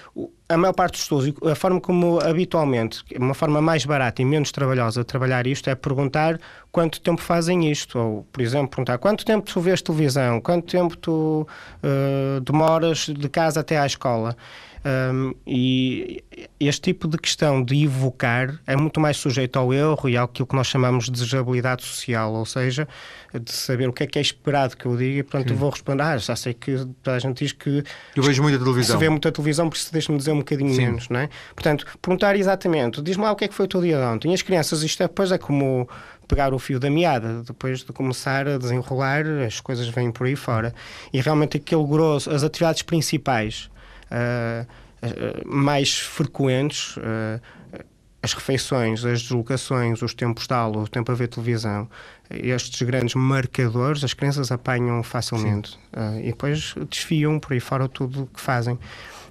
a 0.49 0.57
maior 0.57 0.73
parte 0.73 0.93
dos 0.93 1.01
estudos, 1.01 1.33
a 1.49 1.55
forma 1.55 1.79
como 1.79 2.19
habitualmente, 2.19 3.03
uma 3.17 3.33
forma 3.33 3.61
mais 3.61 3.85
barata 3.85 4.21
e 4.21 4.25
menos 4.25 4.51
trabalhosa 4.51 5.01
de 5.01 5.05
trabalhar 5.05 5.47
isto 5.47 5.69
é 5.69 5.75
perguntar 5.75 6.39
quanto 6.71 6.99
tempo 6.99 7.21
fazem 7.21 7.71
isto. 7.71 7.97
Ou, 7.97 8.27
por 8.31 8.41
exemplo, 8.41 8.69
perguntar 8.69 8.97
quanto 8.97 9.25
tempo 9.25 9.49
tu 9.49 9.61
vês 9.61 9.81
televisão, 9.81 10.41
quanto 10.41 10.69
tempo 10.69 10.97
tu 10.97 11.47
uh, 11.83 12.41
demoras 12.41 13.05
de 13.05 13.29
casa 13.29 13.61
até 13.61 13.79
à 13.79 13.85
escola. 13.85 14.35
Um, 14.83 15.35
e 15.45 16.23
este 16.59 16.81
tipo 16.81 17.07
de 17.07 17.15
questão 17.17 17.63
de 17.63 17.83
evocar 17.83 18.59
é 18.65 18.75
muito 18.75 18.99
mais 18.99 19.17
sujeito 19.17 19.59
ao 19.59 19.71
erro 19.71 20.09
e 20.09 20.17
àquilo 20.17 20.47
que 20.47 20.55
nós 20.55 20.65
chamamos 20.65 21.05
de 21.05 21.11
desejabilidade 21.11 21.83
social, 21.83 22.33
ou 22.33 22.45
seja, 22.47 22.87
de 23.31 23.51
saber 23.51 23.87
o 23.87 23.93
que 23.93 24.03
é 24.03 24.07
que 24.07 24.17
é 24.17 24.21
esperado 24.21 24.75
que 24.75 24.87
eu 24.87 24.97
diga 24.97 25.19
e, 25.19 25.23
portanto, 25.23 25.53
vou 25.53 25.69
responder, 25.69 26.01
ah, 26.01 26.17
já 26.17 26.35
sei 26.35 26.55
que 26.55 26.77
toda 27.03 27.15
a 27.15 27.19
gente 27.19 27.43
diz 27.43 27.51
que... 27.51 27.83
Eu 28.15 28.23
vejo 28.23 28.41
muita 28.41 28.57
televisão. 28.57 28.97
Se 28.97 28.99
vê 28.99 29.09
muita 29.09 29.31
televisão, 29.31 29.69
por 29.69 29.75
isso 29.75 29.93
deixa-me 29.93 30.17
dizer 30.17 30.31
um 30.31 30.39
bocadinho 30.39 30.73
Sim. 30.73 30.85
menos, 30.85 31.09
não 31.09 31.19
é? 31.19 31.29
Portanto, 31.53 31.85
perguntar 32.01 32.35
exatamente, 32.35 33.01
diz-me 33.03 33.23
lá 33.23 33.31
o 33.31 33.35
que 33.35 33.45
é 33.45 33.47
que 33.47 33.53
foi 33.53 33.65
o 33.65 33.69
teu 33.69 33.81
dia 33.81 33.97
de 33.97 34.03
ontem. 34.03 34.31
E 34.31 34.33
as 34.33 34.41
crianças, 34.41 34.81
isto 34.81 35.03
é, 35.03 35.07
depois 35.07 35.31
é 35.31 35.37
como 35.37 35.87
pegar 36.27 36.53
o 36.53 36.59
fio 36.59 36.79
da 36.79 36.89
meada, 36.89 37.43
depois 37.43 37.83
de 37.83 37.91
começar 37.93 38.47
a 38.47 38.57
desenrolar, 38.57 39.25
as 39.45 39.59
coisas 39.59 39.87
vêm 39.89 40.11
por 40.11 40.25
aí 40.25 40.35
fora. 40.35 40.73
E 41.13 41.21
realmente 41.21 41.57
aquele 41.57 41.85
grosso, 41.85 42.31
as 42.31 42.43
atividades 42.43 42.81
principais 42.81 43.69
mais 45.45 45.99
frequentes, 45.99 46.97
uh, 46.97 47.41
as 48.23 48.33
refeições, 48.33 49.03
as 49.03 49.23
deslocações, 49.23 50.01
os 50.01 50.13
tempos 50.13 50.45
de 50.45 50.53
aula, 50.53 50.77
o 50.83 50.87
tempo 50.87 51.11
a 51.11 51.15
ver 51.15 51.27
televisão, 51.27 51.89
estes 52.29 52.81
grandes 52.83 53.15
marcadores, 53.15 54.03
as 54.03 54.13
crianças 54.13 54.51
apanham 54.51 55.01
facilmente 55.01 55.77
uh, 55.93 56.19
e 56.19 56.27
depois 56.27 56.75
desfiam 56.89 57.39
por 57.39 57.53
aí 57.53 57.59
fora 57.59 57.87
tudo 57.87 58.23
o 58.23 58.27
que 58.27 58.39
fazem. 58.39 58.77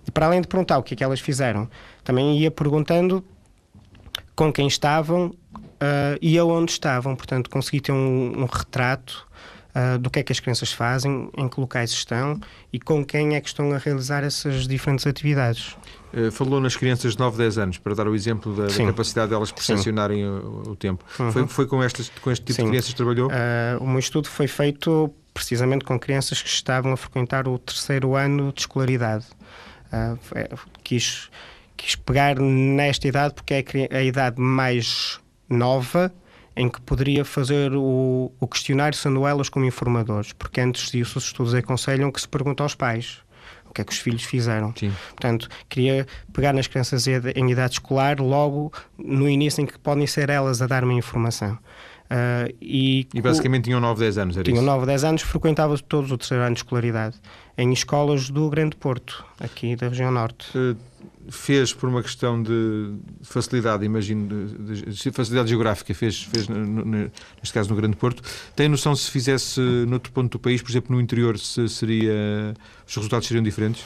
E 0.06 0.10
para 0.10 0.26
além 0.26 0.40
de 0.40 0.49
perguntar 0.49 0.78
o 0.78 0.82
que 0.82 0.94
é 0.94 0.96
que 0.96 1.04
elas 1.04 1.20
fizeram, 1.20 1.70
também 2.02 2.38
ia 2.38 2.50
perguntando 2.50 3.25
com 4.34 4.52
quem 4.52 4.66
estavam 4.66 5.26
uh, 5.26 6.18
e 6.20 6.37
aonde 6.37 6.72
estavam. 6.72 7.14
Portanto, 7.14 7.49
consegui 7.49 7.80
ter 7.80 7.92
um, 7.92 8.42
um 8.42 8.46
retrato 8.46 9.28
uh, 9.74 9.98
do 9.98 10.10
que 10.10 10.18
é 10.18 10.22
que 10.22 10.32
as 10.32 10.40
crianças 10.40 10.72
fazem, 10.72 11.30
em 11.36 11.48
que 11.48 11.60
locais 11.60 11.90
estão 11.90 12.40
e 12.72 12.78
com 12.78 13.04
quem 13.04 13.34
é 13.34 13.40
que 13.40 13.48
estão 13.48 13.72
a 13.72 13.78
realizar 13.78 14.24
essas 14.24 14.66
diferentes 14.66 15.06
atividades. 15.06 15.76
Uh, 16.12 16.30
falou 16.30 16.60
nas 16.60 16.76
crianças 16.76 17.12
de 17.12 17.18
9, 17.18 17.38
10 17.38 17.58
anos, 17.58 17.78
para 17.78 17.94
dar 17.94 18.08
o 18.08 18.14
exemplo 18.14 18.54
da, 18.54 18.66
da 18.66 18.86
capacidade 18.86 19.30
delas 19.30 19.52
percepcionarem 19.52 20.26
o, 20.26 20.70
o, 20.70 20.76
tempo. 20.76 21.04
Uhum. 21.18 21.32
Foi, 21.32 21.46
foi 21.46 21.66
com, 21.66 21.82
estas, 21.82 22.10
com 22.20 22.30
este 22.30 22.44
tipo 22.44 22.56
Sim. 22.56 22.64
de 22.64 22.68
crianças 22.70 22.90
que 22.90 22.96
trabalhou? 22.96 23.28
Uh, 23.28 23.82
o 23.82 23.86
meu 23.86 23.98
estudo 23.98 24.28
foi 24.28 24.46
feito 24.46 25.12
precisamente 25.32 25.84
com 25.84 25.98
crianças 25.98 26.42
que 26.42 26.48
estavam 26.48 26.92
a 26.92 26.96
frequentar 26.96 27.46
o 27.46 27.58
terceiro 27.58 28.16
ano 28.16 28.52
de 28.52 28.60
escolaridade. 28.60 29.24
Uh, 29.92 30.58
quis, 30.82 31.30
quis 31.76 31.94
pegar 31.94 32.38
nesta 32.38 33.06
idade 33.06 33.34
porque 33.34 33.54
é 33.54 33.96
a 33.96 34.02
idade 34.02 34.40
mais 34.40 35.20
nova 35.48 36.12
em 36.57 36.69
que 36.69 36.80
poderia 36.80 37.25
fazer 37.25 37.73
o, 37.73 38.33
o 38.38 38.47
questionário 38.47 38.97
sendo 38.97 39.26
elas 39.26 39.49
como 39.49 39.64
informadores, 39.64 40.33
porque 40.33 40.61
antes 40.61 40.90
disso 40.90 41.19
os 41.19 41.25
estudos 41.25 41.54
aconselham 41.54 42.11
que 42.11 42.21
se 42.21 42.28
pergunte 42.28 42.62
aos 42.62 42.75
pais 42.75 43.23
o 43.71 43.73
que 43.73 43.80
é 43.80 43.85
que 43.85 43.92
os 43.92 43.99
filhos 43.99 44.25
fizeram. 44.25 44.75
Sim. 44.76 44.92
Portanto, 45.11 45.49
queria 45.69 46.07
pegar 46.33 46.52
nas 46.52 46.66
crianças 46.66 47.07
em 47.07 47.50
idade 47.50 47.75
escolar 47.75 48.21
logo 48.21 48.73
no 48.99 49.28
início 49.28 49.62
em 49.62 49.66
que 49.66 49.78
podem 49.78 50.07
ser 50.07 50.28
elas 50.28 50.61
a 50.61 50.66
dar 50.66 50.83
uma 50.83 50.92
informação. 50.92 51.57
Uh, 52.11 52.52
e, 52.61 53.07
e, 53.14 53.23
basicamente 53.23 53.64
tinham 53.64 53.79
9, 53.79 54.00
10 54.00 54.19
anos, 54.19 54.37
era 54.37 54.43
tinham 54.43 54.57
isso? 54.57 54.64
Tinham 54.64 54.76
9, 54.79 54.87
10 54.87 55.05
anos, 55.05 55.23
frequentava 55.23 55.79
todos 55.79 56.11
o 56.11 56.19
terceiro 56.19 56.43
ano 56.43 56.55
de 56.55 56.59
escolaridade 56.59 57.17
em 57.57 57.73
escolas 57.73 58.31
do 58.31 58.50
Grande 58.50 58.75
Porto, 58.75 59.25
aqui 59.38 59.76
da 59.76 59.87
região 59.87 60.11
norte. 60.11 60.50
Uh, 60.59 60.76
fez 61.31 61.73
por 61.73 61.88
uma 61.88 62.02
questão 62.02 62.43
de 62.43 62.95
facilidade, 63.23 63.85
imagino, 63.85 64.49
de, 64.49 64.87
de 64.87 65.11
facilidade 65.12 65.50
geográfica, 65.50 65.95
fez, 65.95 66.25
fez 66.25 66.49
no, 66.49 66.64
no, 66.64 66.85
neste 66.85 67.52
caso 67.52 67.71
no 67.71 67.76
Grande 67.76 67.97
Porto. 67.97 68.25
Tem 68.57 68.69
noção 68.69 68.97
se 68.97 69.09
fizesse 69.09 69.61
noutro 69.87 70.11
ponto 70.11 70.33
do 70.33 70.38
país, 70.40 70.61
por 70.61 70.71
exemplo, 70.73 70.97
no 70.97 71.00
interior, 71.00 71.38
se 71.38 71.69
seria, 71.69 72.55
os 72.88 72.97
resultados 72.97 73.29
seriam 73.29 73.45
diferentes? 73.45 73.83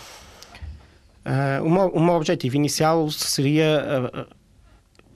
Uh, 1.27 1.63
o, 1.63 1.71
meu, 1.71 1.89
o 1.89 2.03
meu 2.03 2.15
objetivo 2.15 2.57
inicial 2.57 3.11
seria 3.11 4.27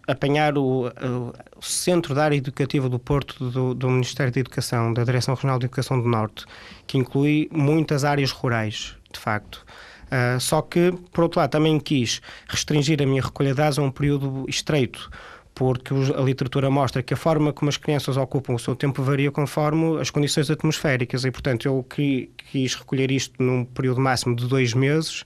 apanhar 0.08 0.56
o, 0.56 0.86
o, 0.86 1.62
Centro 1.62 2.14
da 2.14 2.24
Área 2.24 2.36
Educativa 2.36 2.88
do 2.88 2.98
Porto 2.98 3.50
do, 3.50 3.74
do, 3.74 3.90
Ministério 3.90 4.32
da 4.32 4.40
Educação, 4.40 4.92
da 4.92 5.04
Direção 5.04 5.34
Regional 5.34 5.58
de 5.58 5.66
Educação 5.66 6.00
do 6.00 6.08
Norte, 6.08 6.46
que 6.86 6.96
inclui 6.96 7.48
muitas 7.52 8.04
áreas 8.04 8.30
rurais, 8.30 8.96
de 9.12 9.20
facto. 9.20 9.64
Uh, 10.06 10.40
só 10.40 10.62
que, 10.62 10.92
por 11.12 11.24
outro 11.24 11.38
lado, 11.38 11.50
também 11.50 11.78
quis 11.78 12.22
restringir 12.48 13.02
a 13.02 13.06
minha 13.06 13.20
recolha 13.20 13.50
de 13.50 13.56
dados 13.56 13.78
a 13.78 13.82
um 13.82 13.90
período 13.90 14.46
estreito, 14.48 15.10
porque 15.54 15.92
a 15.92 16.22
literatura 16.22 16.70
mostra 16.70 17.02
que 17.02 17.12
a 17.12 17.16
forma 17.16 17.52
como 17.52 17.68
as 17.68 17.76
crianças 17.76 18.16
ocupam 18.16 18.54
o 18.54 18.58
seu 18.58 18.74
tempo 18.74 19.02
varia 19.02 19.30
conforme 19.30 20.00
as 20.00 20.08
condições 20.08 20.50
atmosféricas 20.50 21.24
e, 21.24 21.30
portanto, 21.30 21.66
eu 21.66 21.84
quis 21.84 22.74
recolher 22.74 23.10
isto 23.10 23.42
num 23.42 23.66
período 23.66 24.00
máximo 24.00 24.34
de 24.34 24.46
dois 24.46 24.72
meses 24.72 25.24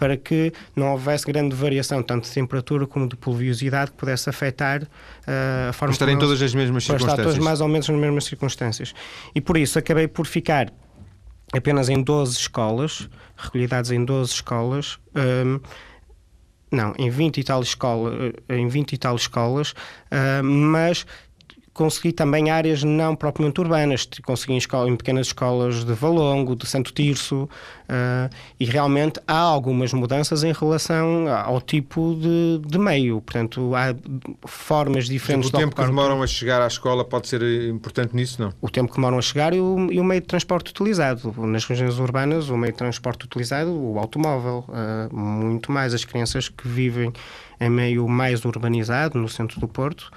para 0.00 0.16
que 0.16 0.50
não 0.74 0.92
houvesse 0.92 1.26
grande 1.26 1.54
variação, 1.54 2.02
tanto 2.02 2.24
de 2.24 2.30
temperatura 2.32 2.86
como 2.86 3.06
de 3.06 3.16
pluviosidade, 3.16 3.90
que 3.90 3.98
pudesse 3.98 4.30
afetar 4.30 4.82
uh, 4.82 5.68
a 5.68 5.72
forma... 5.74 5.90
Para 5.90 5.92
estarem 5.92 6.18
todas 6.18 6.40
as 6.40 6.54
mesmas 6.54 6.84
circunstâncias. 6.84 7.14
Para 7.16 7.22
estar 7.22 7.32
todas 7.34 7.44
mais 7.44 7.60
ou 7.60 7.68
menos 7.68 7.86
nas 7.86 8.00
mesmas 8.00 8.24
circunstâncias. 8.24 8.94
E 9.34 9.42
por 9.42 9.58
isso 9.58 9.78
acabei 9.78 10.08
por 10.08 10.26
ficar 10.26 10.72
apenas 11.52 11.90
em 11.90 12.02
12 12.02 12.34
escolas, 12.34 13.10
recolhidas 13.36 13.90
em 13.90 14.02
12 14.02 14.32
escolas. 14.32 14.98
Um, 15.14 15.60
não, 16.72 16.94
em 16.96 17.10
20 17.10 17.38
e 17.38 17.44
tal, 17.44 17.60
escola, 17.60 18.32
em 18.48 18.68
20 18.68 18.92
e 18.94 18.98
tal 18.98 19.16
escolas, 19.16 19.72
uh, 19.72 20.42
mas 20.42 21.04
consegui 21.80 22.12
também 22.12 22.50
áreas 22.50 22.84
não 22.84 23.16
propriamente 23.16 23.58
urbanas, 23.58 24.06
consegui 24.22 24.52
em, 24.52 24.58
escola, 24.58 24.90
em 24.90 24.96
pequenas 24.96 25.28
escolas 25.28 25.82
de 25.82 25.94
Valongo, 25.94 26.54
de 26.54 26.66
Santo 26.66 26.92
Tirso, 26.92 27.44
uh, 27.44 28.30
e 28.58 28.66
realmente 28.66 29.18
há 29.26 29.38
algumas 29.38 29.90
mudanças 29.94 30.44
em 30.44 30.52
relação 30.52 31.26
ao 31.26 31.58
tipo 31.58 32.14
de, 32.16 32.60
de 32.68 32.78
meio. 32.78 33.22
Portanto, 33.22 33.72
há 33.74 33.96
formas 34.46 35.06
diferentes 35.06 35.48
o 35.48 35.52
de 35.52 35.56
O 35.56 35.60
tempo 35.60 35.74
que 35.74 35.86
demoram 35.86 36.22
a 36.22 36.26
chegar 36.26 36.60
à 36.60 36.66
escola 36.66 37.02
pode 37.02 37.28
ser 37.28 37.42
importante 37.70 38.14
nisso, 38.14 38.42
não? 38.42 38.52
O 38.60 38.68
tempo 38.68 38.90
que 38.90 38.96
demoram 38.96 39.16
a 39.16 39.22
chegar 39.22 39.54
e 39.54 39.60
o, 39.60 39.90
e 39.90 39.98
o 39.98 40.04
meio 40.04 40.20
de 40.20 40.26
transporte 40.26 40.72
utilizado. 40.72 41.32
Nas 41.46 41.64
regiões 41.64 41.98
urbanas, 41.98 42.50
o 42.50 42.58
meio 42.58 42.74
de 42.74 42.78
transporte 42.78 43.24
utilizado, 43.24 43.72
o 43.72 43.98
automóvel, 43.98 44.66
uh, 44.68 45.16
muito 45.16 45.72
mais 45.72 45.94
as 45.94 46.04
crianças 46.04 46.50
que 46.50 46.68
vivem 46.68 47.10
em 47.58 47.70
meio 47.70 48.06
mais 48.06 48.44
urbanizado, 48.44 49.18
no 49.18 49.30
centro 49.30 49.58
do 49.58 49.66
Porto, 49.66 50.10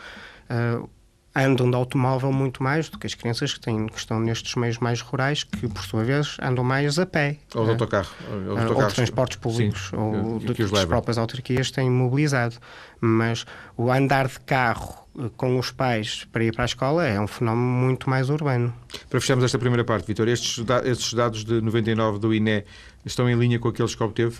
uh, 0.50 0.90
andam 1.36 1.70
de 1.70 1.76
automóvel 1.76 2.32
muito 2.32 2.62
mais 2.62 2.90
do 2.90 3.00
que 3.00 3.08
as 3.08 3.14
crianças 3.14 3.54
que, 3.54 3.60
têm, 3.60 3.88
que 3.88 3.98
estão 3.98 4.20
nestes 4.20 4.56
meios 4.56 4.78
mais 4.78 5.02
rurais, 5.02 5.44
que 5.44 5.68
por 5.68 5.84
sua 5.84 6.04
vez 6.04 6.38
andam 6.42 6.64
mais 6.64 7.00
a 7.00 7.06
pé. 7.06 7.38
Ou 7.56 7.62
de 7.62 7.68
né? 7.68 7.74
autocarro. 7.74 8.10
Ou, 8.30 8.76
ou 8.78 8.88
de 8.88 8.94
transportes 8.94 9.38
públicos, 9.38 9.90
Sim, 9.90 9.96
ou 9.98 10.40
de, 10.40 10.54
que 10.54 10.64
as 10.64 10.86
próprias 10.86 11.18
autarquias 11.18 11.72
têm 11.72 11.90
mobilizado. 11.90 12.56
Mas 13.02 13.46
o 13.76 13.92
andar 13.92 14.28
de 14.28 14.40
carro 14.42 15.08
eh, 15.20 15.30
com 15.36 15.58
os 15.60 15.72
pais 15.72 16.26
para 16.32 16.44
ir 16.44 16.54
para 16.54 16.64
a 16.64 16.66
escola 16.66 17.06
é 17.06 17.20
um 17.20 17.28
fenómeno 17.28 17.68
muito 17.68 18.10
mais 18.10 18.30
urbano. 18.30 18.74
Para 19.10 19.20
fecharmos 19.20 19.44
esta 19.44 19.58
primeira 19.58 19.84
parte, 19.84 20.06
Vitor, 20.08 20.28
estes, 20.28 20.64
estes 20.86 21.14
dados 21.14 21.44
de 21.44 21.60
99 21.62 22.20
do 22.20 22.34
INE 22.34 22.64
estão 23.06 23.30
em 23.30 23.36
linha 23.36 23.60
com 23.60 23.68
aqueles 23.68 23.96
que 23.96 24.04
obteve? 24.04 24.38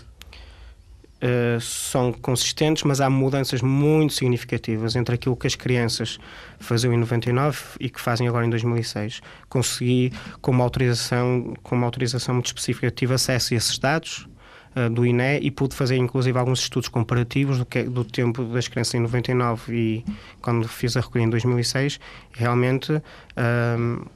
Uh, 1.22 1.58
são 1.58 2.12
consistentes, 2.12 2.82
mas 2.82 3.00
há 3.00 3.08
mudanças 3.08 3.62
muito 3.62 4.12
significativas 4.12 4.94
entre 4.94 5.14
aquilo 5.14 5.34
que 5.34 5.46
as 5.46 5.54
crianças 5.54 6.18
faziam 6.58 6.92
em 6.92 6.98
99 6.98 7.58
e 7.80 7.88
que 7.88 7.98
fazem 7.98 8.28
agora 8.28 8.44
em 8.44 8.50
2006. 8.50 9.22
Consegui, 9.48 10.12
com 10.42 10.50
uma 10.50 10.64
autorização, 10.64 11.54
com 11.62 11.76
uma 11.76 11.86
autorização 11.86 12.34
muito 12.34 12.46
específica, 12.46 12.90
tive 12.90 13.14
acesso 13.14 13.54
a 13.54 13.56
esses 13.56 13.78
dados 13.78 14.28
uh, 14.76 14.90
do 14.90 15.06
INE 15.06 15.38
e 15.40 15.50
pude 15.50 15.74
fazer, 15.74 15.96
inclusive, 15.96 16.38
alguns 16.38 16.60
estudos 16.60 16.88
comparativos 16.88 17.58
do, 17.58 17.64
que, 17.64 17.84
do 17.84 18.04
tempo 18.04 18.44
das 18.44 18.68
crianças 18.68 18.94
em 18.94 19.00
99 19.00 19.74
e 19.74 20.04
quando 20.42 20.68
fiz 20.68 20.96
a 20.96 21.00
recolha 21.00 21.22
em 21.22 21.30
2006. 21.30 21.98
Realmente, 22.32 22.92
uh, 22.92 24.06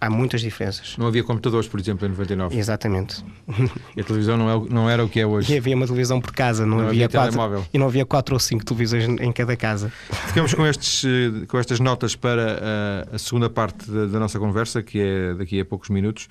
há 0.00 0.10
muitas 0.10 0.40
diferenças. 0.40 0.96
Não 0.98 1.06
havia 1.06 1.22
computadores, 1.22 1.68
por 1.68 1.78
exemplo, 1.78 2.06
em 2.06 2.10
99. 2.10 2.56
Exatamente. 2.58 3.24
E 3.96 4.00
a 4.00 4.04
televisão 4.04 4.36
não, 4.36 4.50
é, 4.50 4.68
não 4.68 4.90
era 4.90 5.04
o 5.04 5.08
que 5.08 5.20
é 5.20 5.26
hoje. 5.26 5.52
E 5.52 5.58
havia 5.58 5.76
uma 5.76 5.86
televisão 5.86 6.20
por 6.20 6.32
casa, 6.32 6.64
não, 6.66 6.78
Não 6.78 6.88
havia, 6.88 7.06
havia 7.06 7.08
quatro, 7.08 7.32
telemóvel. 7.32 7.66
e 7.72 7.78
não 7.78 7.86
havia 7.86 8.04
quatro 8.06 8.34
ou 8.34 8.38
cinco 8.40 8.64
televisões 8.64 9.04
em 9.04 9.32
cada 9.32 9.56
casa. 9.56 9.92
Ficamos 10.28 10.54
com, 10.54 10.66
estes, 10.66 11.04
eh, 11.04 11.46
com 11.46 11.58
estas 11.58 11.78
notas 11.80 12.16
para 12.16 13.06
a, 13.12 13.16
a 13.16 13.18
segunda 13.18 13.48
parte 13.48 13.90
da, 13.90 14.06
da 14.06 14.18
nossa 14.18 14.38
conversa, 14.38 14.82
que 14.82 15.00
é 15.00 15.34
daqui 15.34 15.60
a 15.60 15.64
poucos 15.64 15.88
minutos. 15.88 16.28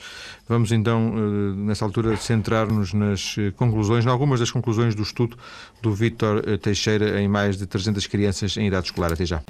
Vamos 0.48 0.72
então, 0.72 1.14
eh, 1.16 1.56
nessa 1.56 1.86
altura, 1.86 2.18
centrar-nos 2.18 2.94
nas 2.94 3.36
eh, 3.38 3.52
conclusões, 3.52 4.06
em 4.06 4.10
algumas 4.10 4.40
das 4.40 4.52
conclusões 4.52 4.96
do 4.96 5.04
estudo 5.04 5.38
do 5.82 5.94
Vítor 5.94 6.44
eh, 6.46 6.58
Teixeira 6.58 7.22
em 7.22 7.28
mais 7.28 7.58
de 7.58 7.66
300 7.66 8.06
crianças 8.08 8.58
em 8.58 8.68
idade 8.68 8.86
escolar. 8.88 9.14
Até 9.14 9.26
já. 9.26 9.42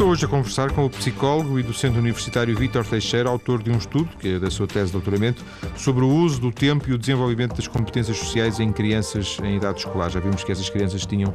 Estou 0.00 0.12
hoje 0.12 0.24
a 0.24 0.28
conversar 0.28 0.72
com 0.72 0.86
o 0.86 0.88
psicólogo 0.88 1.58
e 1.58 1.62
docente 1.62 1.98
universitário 1.98 2.56
Vítor 2.56 2.86
Teixeira, 2.86 3.28
autor 3.28 3.62
de 3.62 3.70
um 3.70 3.76
estudo, 3.76 4.08
que 4.18 4.36
é 4.36 4.38
da 4.38 4.50
sua 4.50 4.66
tese 4.66 4.86
de 4.86 4.92
doutoramento, 4.92 5.44
sobre 5.76 6.02
o 6.02 6.08
uso 6.08 6.40
do 6.40 6.50
tempo 6.50 6.88
e 6.88 6.94
o 6.94 6.98
desenvolvimento 6.98 7.54
das 7.54 7.68
competências 7.68 8.16
sociais 8.16 8.58
em 8.60 8.72
crianças 8.72 9.36
em 9.44 9.58
idade 9.58 9.80
escolar. 9.80 10.08
Já 10.08 10.18
vimos 10.18 10.42
que 10.42 10.50
essas 10.50 10.70
crianças 10.70 11.04
tinham 11.04 11.34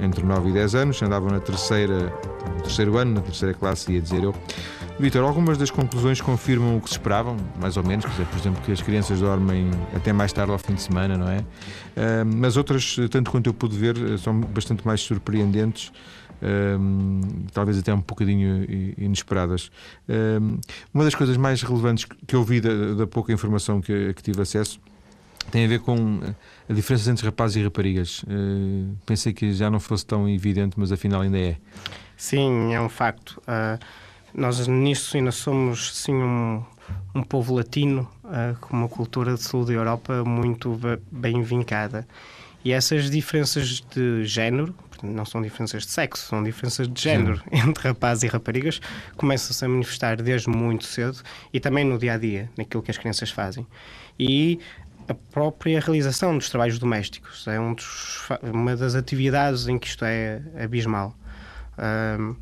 entre 0.00 0.24
9 0.24 0.48
e 0.48 0.52
10 0.54 0.74
anos, 0.76 1.02
andavam 1.02 1.28
na 1.28 1.40
terceira, 1.40 2.10
no 2.54 2.62
terceiro 2.62 2.96
ano, 2.96 3.16
na 3.16 3.20
terceira 3.20 3.52
classe, 3.52 3.92
ia 3.92 4.00
dizer 4.00 4.24
eu. 4.24 4.34
Vítor, 4.98 5.22
algumas 5.22 5.58
das 5.58 5.70
conclusões 5.70 6.18
confirmam 6.18 6.78
o 6.78 6.80
que 6.80 6.88
se 6.88 6.94
esperavam, 6.94 7.36
mais 7.60 7.76
ou 7.76 7.84
menos, 7.84 8.06
quer 8.06 8.12
dizer, 8.12 8.26
por 8.28 8.38
exemplo, 8.38 8.62
que 8.64 8.72
as 8.72 8.80
crianças 8.80 9.20
dormem 9.20 9.70
até 9.94 10.10
mais 10.14 10.32
tarde 10.32 10.52
ao 10.52 10.58
fim 10.58 10.72
de 10.72 10.80
semana, 10.80 11.18
não 11.18 11.28
é? 11.28 11.44
Ah, 11.94 12.24
mas 12.24 12.56
outras, 12.56 12.96
tanto 13.10 13.30
quanto 13.30 13.46
eu 13.48 13.52
pude 13.52 13.76
ver, 13.76 13.94
são 14.18 14.40
bastante 14.40 14.86
mais 14.86 15.02
surpreendentes 15.02 15.92
um, 16.42 17.20
talvez 17.52 17.78
até 17.78 17.92
um 17.92 18.00
bocadinho 18.00 18.64
inesperadas. 18.98 19.70
Um, 20.08 20.58
uma 20.92 21.04
das 21.04 21.14
coisas 21.14 21.36
mais 21.36 21.62
relevantes 21.62 22.04
que 22.26 22.34
eu 22.34 22.44
vi 22.44 22.60
da, 22.60 22.94
da 22.94 23.06
pouca 23.06 23.32
informação 23.32 23.80
que, 23.80 24.12
que, 24.14 24.22
tive 24.22 24.42
acesso 24.42 24.80
tem 25.50 25.64
a 25.64 25.68
ver 25.68 25.80
com 25.80 26.20
a 26.68 26.72
diferença 26.72 27.10
entre 27.10 27.24
rapazes 27.26 27.56
e 27.56 27.64
raparigas. 27.64 28.22
Uh, 28.24 28.96
pensei 29.06 29.32
que 29.32 29.52
já 29.52 29.70
não 29.70 29.78
fosse 29.78 30.04
tão 30.04 30.28
evidente, 30.28 30.74
mas 30.76 30.90
afinal 30.90 31.20
ainda 31.20 31.38
é. 31.38 31.56
Sim, 32.16 32.74
é 32.74 32.80
um 32.80 32.88
facto. 32.88 33.40
Uh, 33.42 33.78
nós 34.34 34.66
nisso 34.66 35.16
ainda 35.16 35.30
somos 35.30 35.96
sim 35.96 36.14
um, 36.14 36.64
um 37.14 37.22
povo 37.22 37.54
latino 37.54 38.08
uh, 38.24 38.56
com 38.60 38.76
uma 38.76 38.88
cultura 38.88 39.34
de 39.34 39.42
sul 39.42 39.64
da 39.64 39.72
Europa 39.72 40.24
muito 40.24 40.78
bem 41.10 41.42
vincada. 41.42 42.06
E 42.64 42.72
essas 42.72 43.08
diferenças 43.08 43.80
de 43.94 44.24
género, 44.24 44.74
não 45.02 45.24
são 45.24 45.42
diferenças 45.42 45.84
de 45.84 45.90
sexo, 45.90 46.26
são 46.26 46.42
diferenças 46.42 46.88
de 46.88 47.00
género 47.00 47.38
Sim. 47.38 47.68
entre 47.68 47.88
rapazes 47.88 48.24
e 48.24 48.26
raparigas, 48.26 48.80
começam-se 49.16 49.64
a 49.64 49.68
manifestar 49.68 50.16
desde 50.20 50.48
muito 50.48 50.84
cedo 50.84 51.18
e 51.52 51.60
também 51.60 51.84
no 51.84 51.98
dia 51.98 52.14
a 52.14 52.18
dia, 52.18 52.50
naquilo 52.56 52.82
que 52.82 52.90
as 52.90 52.98
crianças 52.98 53.30
fazem. 53.30 53.66
E 54.18 54.58
a 55.08 55.14
própria 55.14 55.78
realização 55.80 56.36
dos 56.36 56.48
trabalhos 56.50 56.78
domésticos 56.78 57.46
é 57.46 57.60
um 57.60 57.74
dos, 57.74 58.28
uma 58.42 58.76
das 58.76 58.94
atividades 58.94 59.68
em 59.68 59.78
que 59.78 59.86
isto 59.86 60.04
é 60.04 60.42
abismal. 60.58 61.16
Um, 61.78 62.34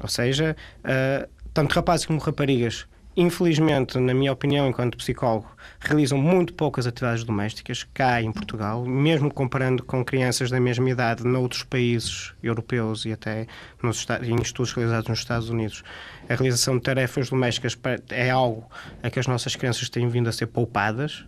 ou 0.00 0.08
seja, 0.08 0.56
uh, 0.80 1.28
tanto 1.54 1.74
rapazes 1.74 2.06
como 2.06 2.18
raparigas 2.18 2.86
infelizmente, 3.20 3.98
na 3.98 4.14
minha 4.14 4.32
opinião, 4.32 4.66
enquanto 4.66 4.96
psicólogo, 4.96 5.46
realizam 5.78 6.18
muito 6.18 6.54
poucas 6.54 6.86
atividades 6.86 7.22
domésticas 7.22 7.86
cá 7.92 8.22
em 8.22 8.32
Portugal, 8.32 8.84
mesmo 8.86 9.32
comparando 9.32 9.84
com 9.84 10.02
crianças 10.02 10.50
da 10.50 10.58
mesma 10.58 10.88
idade 10.88 11.22
noutros 11.22 11.62
países 11.62 12.32
europeus 12.42 13.04
e 13.04 13.12
até 13.12 13.46
nos, 13.82 14.06
em 14.22 14.40
estudos 14.40 14.72
realizados 14.72 15.08
nos 15.08 15.18
Estados 15.18 15.50
Unidos. 15.50 15.84
A 16.28 16.34
realização 16.34 16.76
de 16.76 16.82
tarefas 16.82 17.28
domésticas 17.28 17.78
é 18.10 18.30
algo 18.30 18.66
a 19.02 19.10
que 19.10 19.20
as 19.20 19.26
nossas 19.26 19.54
crianças 19.54 19.90
têm 19.90 20.08
vindo 20.08 20.28
a 20.28 20.32
ser 20.32 20.46
poupadas. 20.46 21.24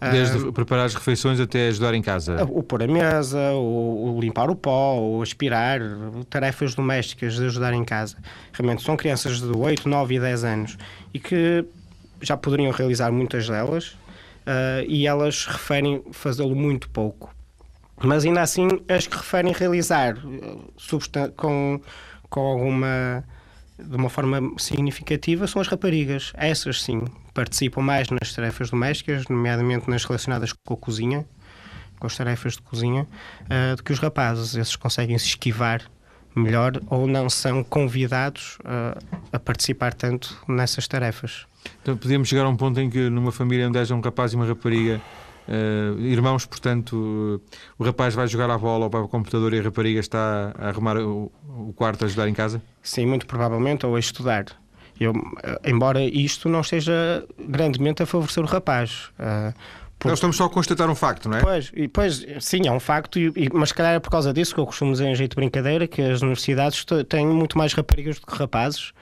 Desde 0.00 0.52
preparar 0.52 0.86
as 0.86 0.94
refeições 0.94 1.40
até 1.40 1.68
ajudar 1.68 1.94
em 1.94 2.02
casa? 2.02 2.44
O 2.44 2.62
pôr 2.62 2.82
a 2.82 2.86
mesa, 2.86 3.52
o, 3.52 4.16
o, 4.16 4.20
limpar 4.20 4.50
o 4.50 4.56
pó, 4.56 4.98
o 4.98 5.22
aspirar, 5.22 5.80
tarefas 6.28 6.74
domésticas 6.74 7.34
de 7.34 7.44
ajudar 7.46 7.72
em 7.72 7.84
casa. 7.84 8.16
Realmente 8.52 8.82
são 8.82 8.96
crianças 8.96 9.40
de 9.40 9.46
8, 9.46 9.88
9 9.88 10.14
e 10.14 10.20
10 10.20 10.44
anos 10.44 10.78
e 11.12 11.18
que 11.18 11.64
já 12.20 12.36
poderiam 12.36 12.70
realizar 12.72 13.10
muitas 13.12 13.48
delas 13.48 13.88
uh, 13.88 14.84
e 14.86 15.06
elas 15.06 15.46
referem 15.46 16.02
fazê-lo 16.12 16.54
muito 16.54 16.88
pouco. 16.90 17.34
Mas 18.02 18.24
ainda 18.24 18.42
assim, 18.42 18.68
as 18.88 19.06
que 19.06 19.16
referem 19.16 19.52
realizar 19.52 20.16
com, 21.36 21.80
com 22.28 22.40
alguma 22.40 23.24
de 23.78 23.96
uma 23.96 24.08
forma 24.08 24.52
significativa 24.58 25.46
são 25.46 25.60
as 25.60 25.68
raparigas. 25.68 26.32
Essas 26.36 26.82
sim 26.82 27.02
participam 27.34 27.82
mais 27.82 28.08
nas 28.08 28.32
tarefas 28.32 28.70
domésticas, 28.70 29.26
nomeadamente 29.28 29.90
nas 29.90 30.04
relacionadas 30.04 30.52
com 30.52 30.74
a 30.74 30.76
cozinha, 30.76 31.26
com 31.98 32.06
as 32.06 32.16
tarefas 32.16 32.54
de 32.54 32.62
cozinha, 32.62 33.06
uh, 33.42 33.76
do 33.76 33.82
que 33.82 33.92
os 33.92 33.98
rapazes. 33.98 34.54
Esses 34.54 34.76
conseguem 34.76 35.18
se 35.18 35.26
esquivar 35.26 35.82
melhor 36.34 36.80
ou 36.88 37.06
não 37.06 37.28
são 37.28 37.62
convidados 37.62 38.58
uh, 38.60 38.98
a 39.32 39.38
participar 39.38 39.92
tanto 39.94 40.36
nessas 40.48 40.88
tarefas. 40.88 41.46
Então 41.82 41.96
podíamos 41.96 42.28
chegar 42.28 42.44
a 42.44 42.48
um 42.48 42.56
ponto 42.56 42.80
em 42.80 42.88
que 42.88 43.10
numa 43.10 43.32
família 43.32 43.68
onde 43.68 43.78
haja 43.78 43.94
um 43.94 44.00
rapaz 44.00 44.32
e 44.32 44.36
uma 44.36 44.46
rapariga 44.46 45.00
Uh, 45.46 46.00
irmãos, 46.00 46.46
portanto, 46.46 46.96
uh, 46.96 47.40
o 47.78 47.84
rapaz 47.84 48.14
vai 48.14 48.26
jogar 48.26 48.50
a 48.50 48.56
bola 48.56 48.84
ou 48.84 48.90
para 48.90 49.02
o 49.02 49.08
computador 49.08 49.52
e 49.52 49.58
a 49.58 49.62
rapariga 49.62 50.00
está 50.00 50.54
a 50.58 50.68
arrumar 50.68 50.96
o, 50.96 51.30
o 51.46 51.72
quarto 51.74 52.02
a 52.02 52.06
ajudar 52.06 52.28
em 52.28 52.32
casa? 52.32 52.62
Sim, 52.82 53.06
muito 53.06 53.26
provavelmente, 53.26 53.84
ou 53.84 53.94
a 53.94 53.98
estudar. 53.98 54.46
Eu, 54.98 55.12
uh, 55.12 55.14
embora 55.64 56.02
isto 56.02 56.48
não 56.48 56.60
esteja 56.60 57.24
grandemente 57.38 58.02
a 58.02 58.06
favorecer 58.06 58.42
o 58.42 58.46
rapaz. 58.46 59.10
Por... 59.98 60.08
Nós 60.08 60.18
estamos 60.18 60.36
só 60.36 60.44
a 60.44 60.50
constatar 60.50 60.88
um 60.90 60.94
facto, 60.94 61.28
não 61.28 61.38
é? 61.38 61.40
Pois, 61.40 61.72
pois 61.92 62.26
sim, 62.40 62.66
é 62.66 62.72
um 62.72 62.80
facto, 62.80 63.18
e, 63.18 63.48
mas 63.52 63.70
se 63.70 63.74
calhar 63.74 63.94
é 63.94 63.98
por 63.98 64.10
causa 64.10 64.32
disso 64.32 64.54
que 64.54 64.60
eu 64.60 64.66
costumo 64.66 64.92
dizer 64.92 65.06
em 65.06 65.14
jeito 65.14 65.30
de 65.30 65.36
brincadeira 65.36 65.86
que 65.86 66.02
as 66.02 66.20
universidades 66.20 66.84
têm 67.08 67.26
muito 67.26 67.56
mais 67.56 67.72
raparigas 67.72 68.18
do 68.18 68.26
que 68.26 68.36
rapazes 68.36 68.92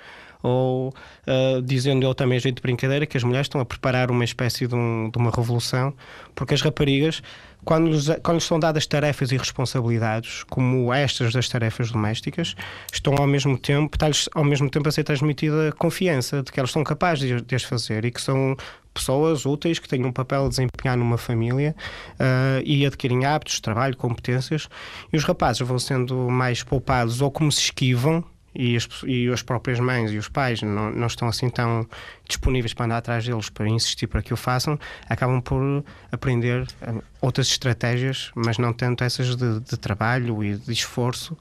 ou 0.43 0.89
uh, 0.89 1.63
dizendo 1.63 2.05
eu 2.05 2.15
também, 2.15 2.39
jeito 2.39 2.57
de 2.57 2.63
brincadeira, 2.63 3.07
que 3.07 3.17
as 3.17 3.23
mulheres 3.23 3.47
estão 3.47 3.61
a 3.61 3.65
preparar 3.65 4.11
uma 4.11 4.25
espécie 4.25 4.67
de, 4.67 4.75
um, 4.75 5.09
de 5.11 5.17
uma 5.17 5.31
revolução, 5.31 5.95
porque 6.35 6.55
as 6.55 6.61
raparigas, 6.61 7.23
quando 7.65 7.89
lhes, 7.89 8.07
quando 8.23 8.37
lhes 8.37 8.45
são 8.45 8.59
dadas 8.59 8.87
tarefas 8.87 9.31
e 9.33 9.37
responsabilidades, 9.37 10.45
como 10.45 10.93
estas 10.93 11.33
das 11.33 11.49
tarefas 11.49 11.91
domésticas, 11.91 12.55
estão 12.93 13.15
ao 13.17 13.27
mesmo 13.27 13.59
tempo, 13.59 13.95
está-lhes 13.95 14.29
ao 14.35 14.45
mesmo 14.45 14.69
tempo 14.69 14.89
a 14.89 14.93
ser 14.93 15.05
transmitida 15.05 15.73
confiança 15.79 16.43
de 16.43 16.51
que 16.51 16.59
elas 16.59 16.71
são 16.71 16.83
capazes 16.83 17.29
de, 17.29 17.41
de 17.41 17.55
as 17.55 17.63
fazer 17.63 18.05
e 18.05 18.11
que 18.11 18.21
são 18.21 18.57
pessoas 18.93 19.47
úteis 19.47 19.79
que 19.79 19.89
têm 19.89 20.05
um 20.05 20.13
papel 20.13 20.47
a 20.47 20.49
desempenhar 20.49 20.97
numa 20.97 21.17
família 21.17 21.75
uh, 22.15 22.63
e 22.65 22.85
adquirem 22.85 23.25
hábitos, 23.25 23.61
trabalho, 23.61 23.97
competências, 23.97 24.69
e 25.13 25.17
os 25.17 25.25
rapazes 25.25 25.67
vão 25.67 25.79
sendo 25.79 26.29
mais 26.31 26.63
poupados 26.63 27.21
ou 27.21 27.31
como 27.31 27.51
se 27.51 27.61
esquivam 27.61 28.25
e 28.55 28.77
as, 28.77 28.89
e 29.07 29.29
as 29.29 29.43
próprias 29.43 29.81
mães 29.81 30.11
e 30.11 30.19
os 30.19 30.29
pais 30.29 30.63
não, 30.63 30.91
não 30.91 31.07
estão 31.07 31.29
assim 31.29 31.49
tão 31.49 31.87
disponíveis 32.27 32.75
para 32.75 32.87
andar 32.87 32.99
atrás 32.99 33.25
deles, 33.25 33.49
para 33.49 33.69
insistir 33.69 34.07
para 34.07 34.23
que 34.23 34.33
o 34.33 34.37
façam, 34.37 34.79
acabam 35.09 35.41
por 35.41 35.85
aprender 36.11 36.67
eh, 36.81 36.95
outras 37.21 37.49
estratégias, 37.49 38.31
mas 38.35 38.59
não 38.59 38.73
tanto 38.73 39.05
essas 39.05 39.37
de, 39.37 39.61
de 39.61 39.77
trabalho 39.77 40.43
e 40.43 40.57
de 40.57 40.73
esforço, 40.73 41.37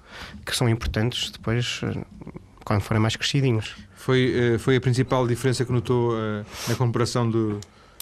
que 0.45 0.55
são 0.55 0.69
importantes 0.69 1.31
depois 1.31 1.81
eh, 1.83 2.03
quando 2.63 2.81
forem 2.81 3.01
mais 3.01 3.15
crescidinhos. 3.15 3.75
Foi, 3.95 4.33
eh, 4.35 4.57
foi 4.57 4.75
a 4.75 4.81
principal 4.81 5.27
diferença 5.27 5.65
que 5.65 5.71
notou 5.71 6.13
na 6.67 6.75
comparação 6.75 7.29
do 7.29 7.59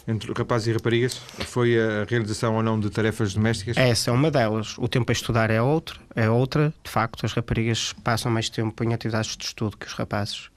entre 0.07 0.31
rapazes 0.33 0.67
e 0.67 0.73
raparigas? 0.73 1.15
Foi 1.15 1.77
a 1.79 2.05
realização 2.07 2.55
ou 2.55 2.63
não 2.63 2.79
de 2.79 2.89
tarefas 2.89 3.33
domésticas? 3.33 3.77
Essa 3.77 4.11
é 4.11 4.13
uma 4.13 4.31
delas. 4.31 4.77
O 4.77 4.87
tempo 4.87 5.11
a 5.11 5.13
estudar 5.13 5.49
é 5.49 5.61
outra, 5.61 5.99
é 6.15 6.29
outra. 6.29 6.73
De 6.83 6.89
facto, 6.89 7.25
as 7.25 7.33
raparigas 7.33 7.93
passam 8.03 8.31
mais 8.31 8.49
tempo 8.49 8.83
em 8.83 8.93
atividades 8.93 9.35
de 9.35 9.45
estudo 9.45 9.77
que 9.77 9.87
os 9.87 9.93
rapazes. 9.93 10.49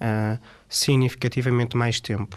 Uh, 0.00 0.38
significativamente 0.68 1.76
mais 1.76 2.00
tempo. 2.00 2.36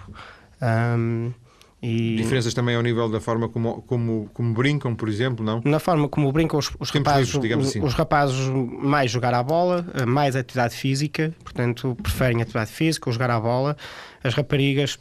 Um, 0.61 1.33
e... 1.81 2.15
Diferenças 2.15 2.53
também 2.53 2.75
ao 2.75 2.81
nível 2.81 3.07
da 3.07 3.19
forma 3.19 3.47
como, 3.49 3.83
como, 3.83 4.29
como 4.33 4.53
brincam, 4.53 4.95
por 4.95 5.07
exemplo, 5.07 5.45
não? 5.45 5.61
Na 5.63 5.79
forma 5.79 6.09
como 6.09 6.31
brincam 6.31 6.57
os, 6.57 6.71
os 6.79 6.89
rapazes, 6.89 7.33
livres, 7.35 7.69
assim. 7.69 7.83
os 7.83 7.93
rapazes 7.93 8.49
mais 8.49 9.11
jogar 9.11 9.33
à 9.33 9.43
bola, 9.43 9.85
mais 10.07 10.35
atividade 10.35 10.75
física, 10.75 11.33
portanto 11.43 11.95
preferem 12.01 12.41
atividade 12.41 12.71
física 12.71 13.09
ou 13.09 13.13
jogar 13.13 13.29
à 13.29 13.39
bola. 13.39 13.77
As 14.23 14.33
raparigas 14.33 14.97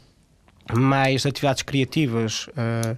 mais 0.75 1.25
atividades 1.25 1.63
criativas, 1.63 2.47
uh, 2.47 2.97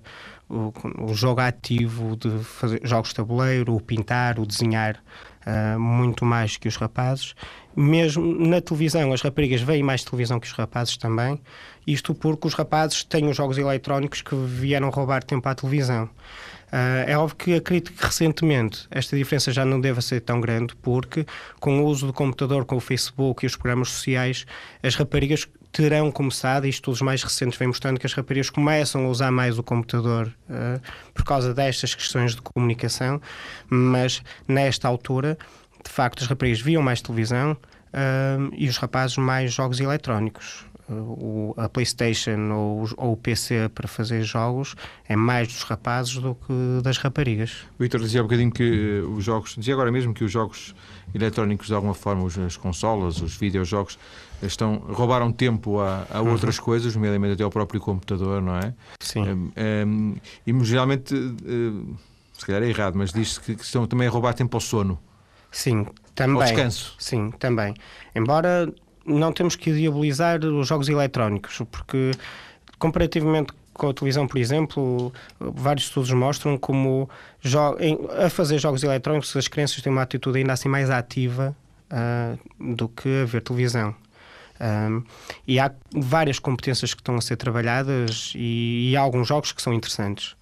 o, 0.49 0.73
o, 1.11 1.13
jogo 1.13 1.41
ativo 1.41 2.15
de 2.15 2.43
fazer 2.43 2.81
jogos 2.83 3.09
de 3.09 3.15
tabuleiro, 3.15 3.75
o 3.75 3.79
pintar, 3.79 4.39
o 4.39 4.45
desenhar, 4.45 5.01
uh, 5.45 5.79
muito 5.79 6.25
mais 6.25 6.57
que 6.57 6.67
os 6.67 6.75
rapazes. 6.75 7.35
Mesmo 7.75 8.23
na 8.47 8.59
televisão, 8.59 9.13
as 9.13 9.21
raparigas 9.21 9.61
veem 9.61 9.83
mais 9.83 10.03
televisão 10.03 10.39
que 10.39 10.47
os 10.47 10.53
rapazes 10.53 10.97
também, 10.97 11.39
isto 11.85 12.15
porque 12.15 12.47
os 12.47 12.53
rapazes 12.53 13.03
têm 13.03 13.27
os 13.27 13.37
jogos 13.37 13.57
eletrónicos 13.57 14.21
que 14.21 14.35
vieram 14.35 14.89
roubar 14.89 15.23
tempo 15.23 15.47
à 15.47 15.53
televisão. 15.53 16.09
Uh, 16.71 17.07
é 17.07 17.17
óbvio 17.17 17.35
que 17.35 17.55
acredito 17.55 17.91
que 17.91 18.05
recentemente 18.05 18.87
esta 18.91 19.17
diferença 19.17 19.51
já 19.51 19.65
não 19.65 19.81
deva 19.81 20.01
ser 20.01 20.21
tão 20.21 20.39
grande, 20.39 20.75
porque 20.75 21.25
com 21.59 21.79
o 21.79 21.85
uso 21.85 22.05
do 22.05 22.13
computador, 22.13 22.63
com 22.63 22.75
o 22.75 22.79
Facebook 22.79 23.43
e 23.43 23.47
os 23.47 23.55
programas 23.55 23.89
sociais, 23.89 24.45
as 24.83 24.93
raparigas 24.95 25.47
terão 25.71 26.11
começado, 26.11 26.65
e 26.65 26.69
estudos 26.69 27.01
mais 27.01 27.23
recentes 27.23 27.57
vêm 27.57 27.67
mostrando 27.67 27.99
que 27.99 28.05
as 28.05 28.13
raparigas 28.13 28.49
começam 28.49 29.05
a 29.05 29.09
usar 29.09 29.31
mais 29.31 29.57
o 29.57 29.63
computador 29.63 30.33
uh, 30.49 30.81
por 31.13 31.23
causa 31.23 31.53
destas 31.53 31.93
questões 31.93 32.35
de 32.35 32.41
comunicação, 32.41 33.21
mas 33.69 34.21
nesta 34.47 34.87
altura, 34.87 35.37
de 35.83 35.91
facto, 35.91 36.21
as 36.23 36.27
raparigas 36.27 36.61
viam 36.61 36.81
mais 36.81 37.01
televisão 37.01 37.51
uh, 37.53 38.53
e 38.57 38.67
os 38.67 38.77
rapazes 38.77 39.17
mais 39.17 39.53
jogos 39.53 39.79
eletrónicos 39.79 40.68
o, 40.91 41.53
a 41.57 41.69
PlayStation 41.69 42.51
ou, 42.51 42.89
ou, 42.97 43.13
o 43.13 43.17
PC 43.17 43.69
para 43.69 43.87
fazer 43.87 44.23
jogos 44.23 44.75
é 45.07 45.15
mais 45.15 45.47
dos 45.47 45.63
rapazes 45.63 46.15
do 46.15 46.35
que 46.35 46.81
das 46.83 46.97
raparigas. 46.97 47.65
O 47.77 47.83
Vitor 47.83 47.99
dizia 47.99 48.21
um 48.21 48.23
bocadinho 48.23 48.51
que 48.51 49.01
uh, 49.03 49.13
os 49.13 49.23
jogos, 49.23 49.55
dizia 49.55 49.73
agora 49.73 49.91
mesmo 49.91 50.13
que 50.13 50.23
os 50.23 50.31
jogos 50.31 50.75
eletrónicos, 51.13 51.67
de 51.67 51.73
alguma 51.73 51.93
forma, 51.93 52.23
os, 52.23 52.37
as 52.37 52.57
consolas, 52.57 53.21
os 53.21 53.35
videojogos, 53.35 53.97
estão, 54.41 54.75
roubaram 54.77 55.31
tempo 55.31 55.79
a, 55.79 56.05
a 56.09 56.21
uhum. 56.21 56.31
outras 56.31 56.59
coisas, 56.59 56.95
nomeadamente 56.95 57.33
até 57.33 57.43
ao 57.43 57.49
próprio 57.49 57.79
computador, 57.79 58.41
não 58.41 58.57
é? 58.57 58.73
Sim. 58.99 59.23
Um, 59.27 59.51
um, 59.85 60.15
e 60.45 60.65
geralmente, 60.65 61.13
uh, 61.13 61.97
se 62.33 62.45
calhar 62.45 62.63
é 62.63 62.67
errado, 62.67 62.95
mas 62.95 63.11
diz-se 63.11 63.39
que, 63.39 63.55
que 63.55 63.63
estão 63.63 63.85
também 63.85 64.07
a 64.07 64.11
roubar 64.11 64.33
tempo 64.33 64.55
ao 64.55 64.61
sono. 64.61 64.99
Sim, 65.51 65.85
também. 66.13 66.35
Ao 66.35 66.43
descanso. 66.43 66.95
Sim, 66.99 67.31
também. 67.31 67.73
Embora 68.15 68.71
não 69.09 69.33
temos 69.33 69.55
que 69.55 69.71
diabolizar 69.73 70.43
os 70.45 70.67
jogos 70.67 70.87
eletrónicos, 70.87 71.61
porque 71.71 72.11
comparativamente 72.77 73.53
com 73.73 73.89
a 73.89 73.93
televisão, 73.93 74.27
por 74.27 74.37
exemplo, 74.37 75.13
vários 75.39 75.85
estudos 75.85 76.11
mostram 76.11 76.57
como 76.57 77.09
a 78.23 78.29
fazer 78.29 78.59
jogos 78.59 78.83
eletrónicos 78.83 79.35
as 79.35 79.47
crianças 79.47 79.81
têm 79.81 79.91
uma 79.91 80.01
atitude 80.01 80.39
ainda 80.39 80.53
assim 80.53 80.67
mais 80.67 80.89
ativa 80.89 81.55
uh, 81.89 82.75
do 82.75 82.89
que 82.89 83.21
a 83.21 83.25
ver 83.25 83.41
televisão. 83.41 83.95
Um, 84.59 85.01
e 85.47 85.57
há 85.57 85.71
várias 85.93 86.37
competências 86.37 86.93
que 86.93 86.99
estão 86.99 87.15
a 87.15 87.21
ser 87.21 87.37
trabalhadas 87.37 88.33
e, 88.35 88.91
e 88.91 88.97
há 88.97 89.01
alguns 89.01 89.27
jogos 89.27 89.53
que 89.53 89.61
são 89.61 89.73
interessantes. 89.73 90.33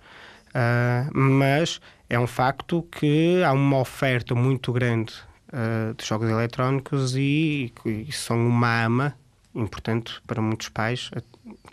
Uh, 0.49 1.11
mas 1.13 1.79
é 2.09 2.19
um 2.19 2.25
facto 2.25 2.83
que 2.91 3.43
há 3.43 3.51
uma 3.51 3.77
oferta 3.77 4.33
muito 4.33 4.73
grande 4.73 5.13
uh, 5.49 5.93
de 5.93 6.05
jogos 6.05 6.29
eletrónicos 6.29 7.15
e, 7.15 7.73
e 7.85 8.11
são 8.11 8.47
uma 8.47 8.85
ama 8.85 9.15
importante 9.53 10.21
para 10.27 10.41
muitos 10.41 10.69
pais 10.69 11.09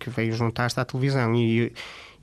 que 0.00 0.10
veio 0.10 0.32
juntar-se 0.32 0.78
à 0.80 0.84
televisão. 0.84 1.34
E, 1.34 1.72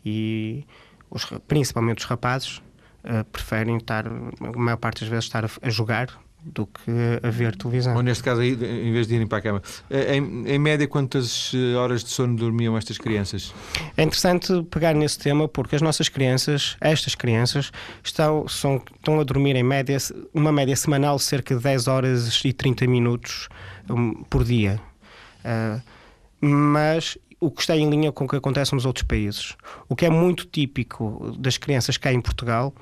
e 0.03 0.65
os, 1.09 1.25
principalmente 1.47 1.99
os 1.99 2.05
rapazes 2.05 2.57
uh, 3.03 3.23
preferem 3.31 3.77
estar, 3.77 4.07
a 4.07 4.57
maior 4.57 4.77
parte 4.77 5.01
das 5.01 5.09
vezes, 5.09 5.25
estar 5.25 5.45
a, 5.45 5.49
a 5.61 5.69
jogar 5.69 6.19
do 6.43 6.65
que 6.65 6.91
a 7.21 7.29
ver 7.29 7.55
televisão. 7.55 7.95
Ou 7.95 8.01
neste 8.01 8.23
caso, 8.23 8.41
aí, 8.41 8.53
em 8.53 8.91
vez 8.91 9.07
de 9.07 9.15
irem 9.15 9.27
para 9.27 9.37
a 9.37 9.41
cama. 9.41 9.61
Eh, 9.89 10.17
em, 10.17 10.47
em, 10.47 10.59
média, 10.59 10.87
quantas 10.87 11.51
eh, 11.53 11.75
horas 11.75 12.03
de 12.03 12.09
sono 12.09 12.35
dormiam 12.35 12.75
estas 12.75 12.97
crianças? 12.97 13.53
É 13.95 14.03
interessante 14.03 14.63
pegar 14.63 14.93
nesse 14.93 15.19
tema 15.19 15.47
porque 15.47 15.75
as 15.75 15.81
nossas 15.81 16.09
crianças, 16.09 16.75
estas 16.81 17.13
crianças, 17.13 17.71
estão, 18.03 18.47
são, 18.47 18.81
estão 18.95 19.19
a 19.19 19.23
dormir 19.23 19.55
em 19.55 19.63
média, 19.63 19.97
uma 20.33 20.51
média 20.51 20.75
semanal, 20.75 21.19
cerca 21.19 21.55
de 21.55 21.61
10 21.61 21.87
horas 21.87 22.41
e 22.43 22.51
30 22.51 22.87
minutos 22.87 23.47
um, 23.89 24.23
por 24.23 24.43
dia. 24.43 24.81
Uh, 25.45 25.81
mas 26.39 27.17
o 27.39 27.49
que 27.49 27.61
está 27.61 27.75
em 27.75 27.89
linha 27.89 28.11
com 28.11 28.25
o 28.25 28.27
que 28.27 28.35
acontece 28.35 28.73
nos 28.73 28.85
outros 28.85 29.05
países. 29.05 29.55
O 29.89 29.95
que 29.95 30.05
é 30.05 30.09
muito 30.09 30.45
típico 30.45 31.35
das 31.37 31.57
crianças 31.57 31.97
cá 31.97 32.13
em 32.13 32.21
Portugal 32.21 32.73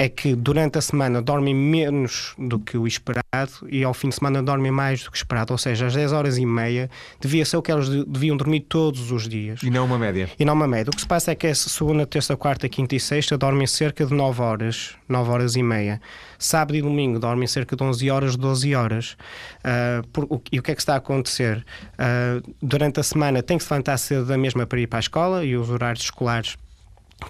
é 0.00 0.08
que 0.08 0.34
durante 0.34 0.78
a 0.78 0.80
semana 0.80 1.20
dormem 1.20 1.54
menos 1.54 2.32
do 2.38 2.58
que 2.58 2.78
o 2.78 2.86
esperado 2.86 3.52
e 3.68 3.84
ao 3.84 3.92
fim 3.92 4.08
de 4.08 4.14
semana 4.14 4.42
dormem 4.42 4.72
mais 4.72 5.04
do 5.04 5.10
que 5.10 5.16
esperado. 5.18 5.52
Ou 5.52 5.58
seja, 5.58 5.88
às 5.88 5.92
10 5.92 6.12
horas 6.12 6.38
e 6.38 6.46
meia 6.46 6.88
devia 7.20 7.44
ser 7.44 7.58
o 7.58 7.62
que 7.62 7.70
elas 7.70 7.86
deviam 8.06 8.34
dormir 8.34 8.60
todos 8.60 9.12
os 9.12 9.28
dias. 9.28 9.62
E 9.62 9.68
não 9.68 9.84
uma 9.84 9.98
média. 9.98 10.30
E 10.38 10.44
não 10.46 10.54
uma 10.54 10.66
média. 10.66 10.88
O 10.90 10.94
que 10.94 11.02
se 11.02 11.06
passa 11.06 11.32
é 11.32 11.34
que 11.34 11.46
essa 11.46 11.68
segunda, 11.68 12.06
terça, 12.06 12.34
quarta, 12.34 12.66
quinta 12.66 12.96
e 12.96 13.00
sexta 13.00 13.36
dormem 13.36 13.66
cerca 13.66 14.06
de 14.06 14.14
9 14.14 14.40
horas, 14.40 14.94
9 15.06 15.30
horas 15.30 15.54
e 15.54 15.62
meia. 15.62 16.00
Sábado 16.38 16.74
e 16.76 16.80
domingo 16.80 17.18
dormem 17.18 17.46
cerca 17.46 17.76
de 17.76 17.84
11 17.84 18.10
horas, 18.10 18.36
12 18.36 18.74
horas. 18.74 19.18
Uh, 19.58 20.06
por, 20.08 20.24
o, 20.30 20.40
e 20.50 20.58
o 20.58 20.62
que 20.62 20.70
é 20.70 20.74
que 20.74 20.80
está 20.80 20.94
a 20.94 20.96
acontecer? 20.96 21.62
Uh, 21.92 22.54
durante 22.62 23.00
a 23.00 23.02
semana 23.02 23.42
tem 23.42 23.58
que 23.58 23.64
se 23.64 23.70
levantar 23.70 23.98
cedo 23.98 24.24
da 24.24 24.38
mesma 24.38 24.66
para 24.66 24.80
ir 24.80 24.86
para 24.86 24.98
a 24.98 25.00
escola 25.00 25.44
e 25.44 25.54
os 25.58 25.68
horários 25.68 26.04
escolares 26.04 26.56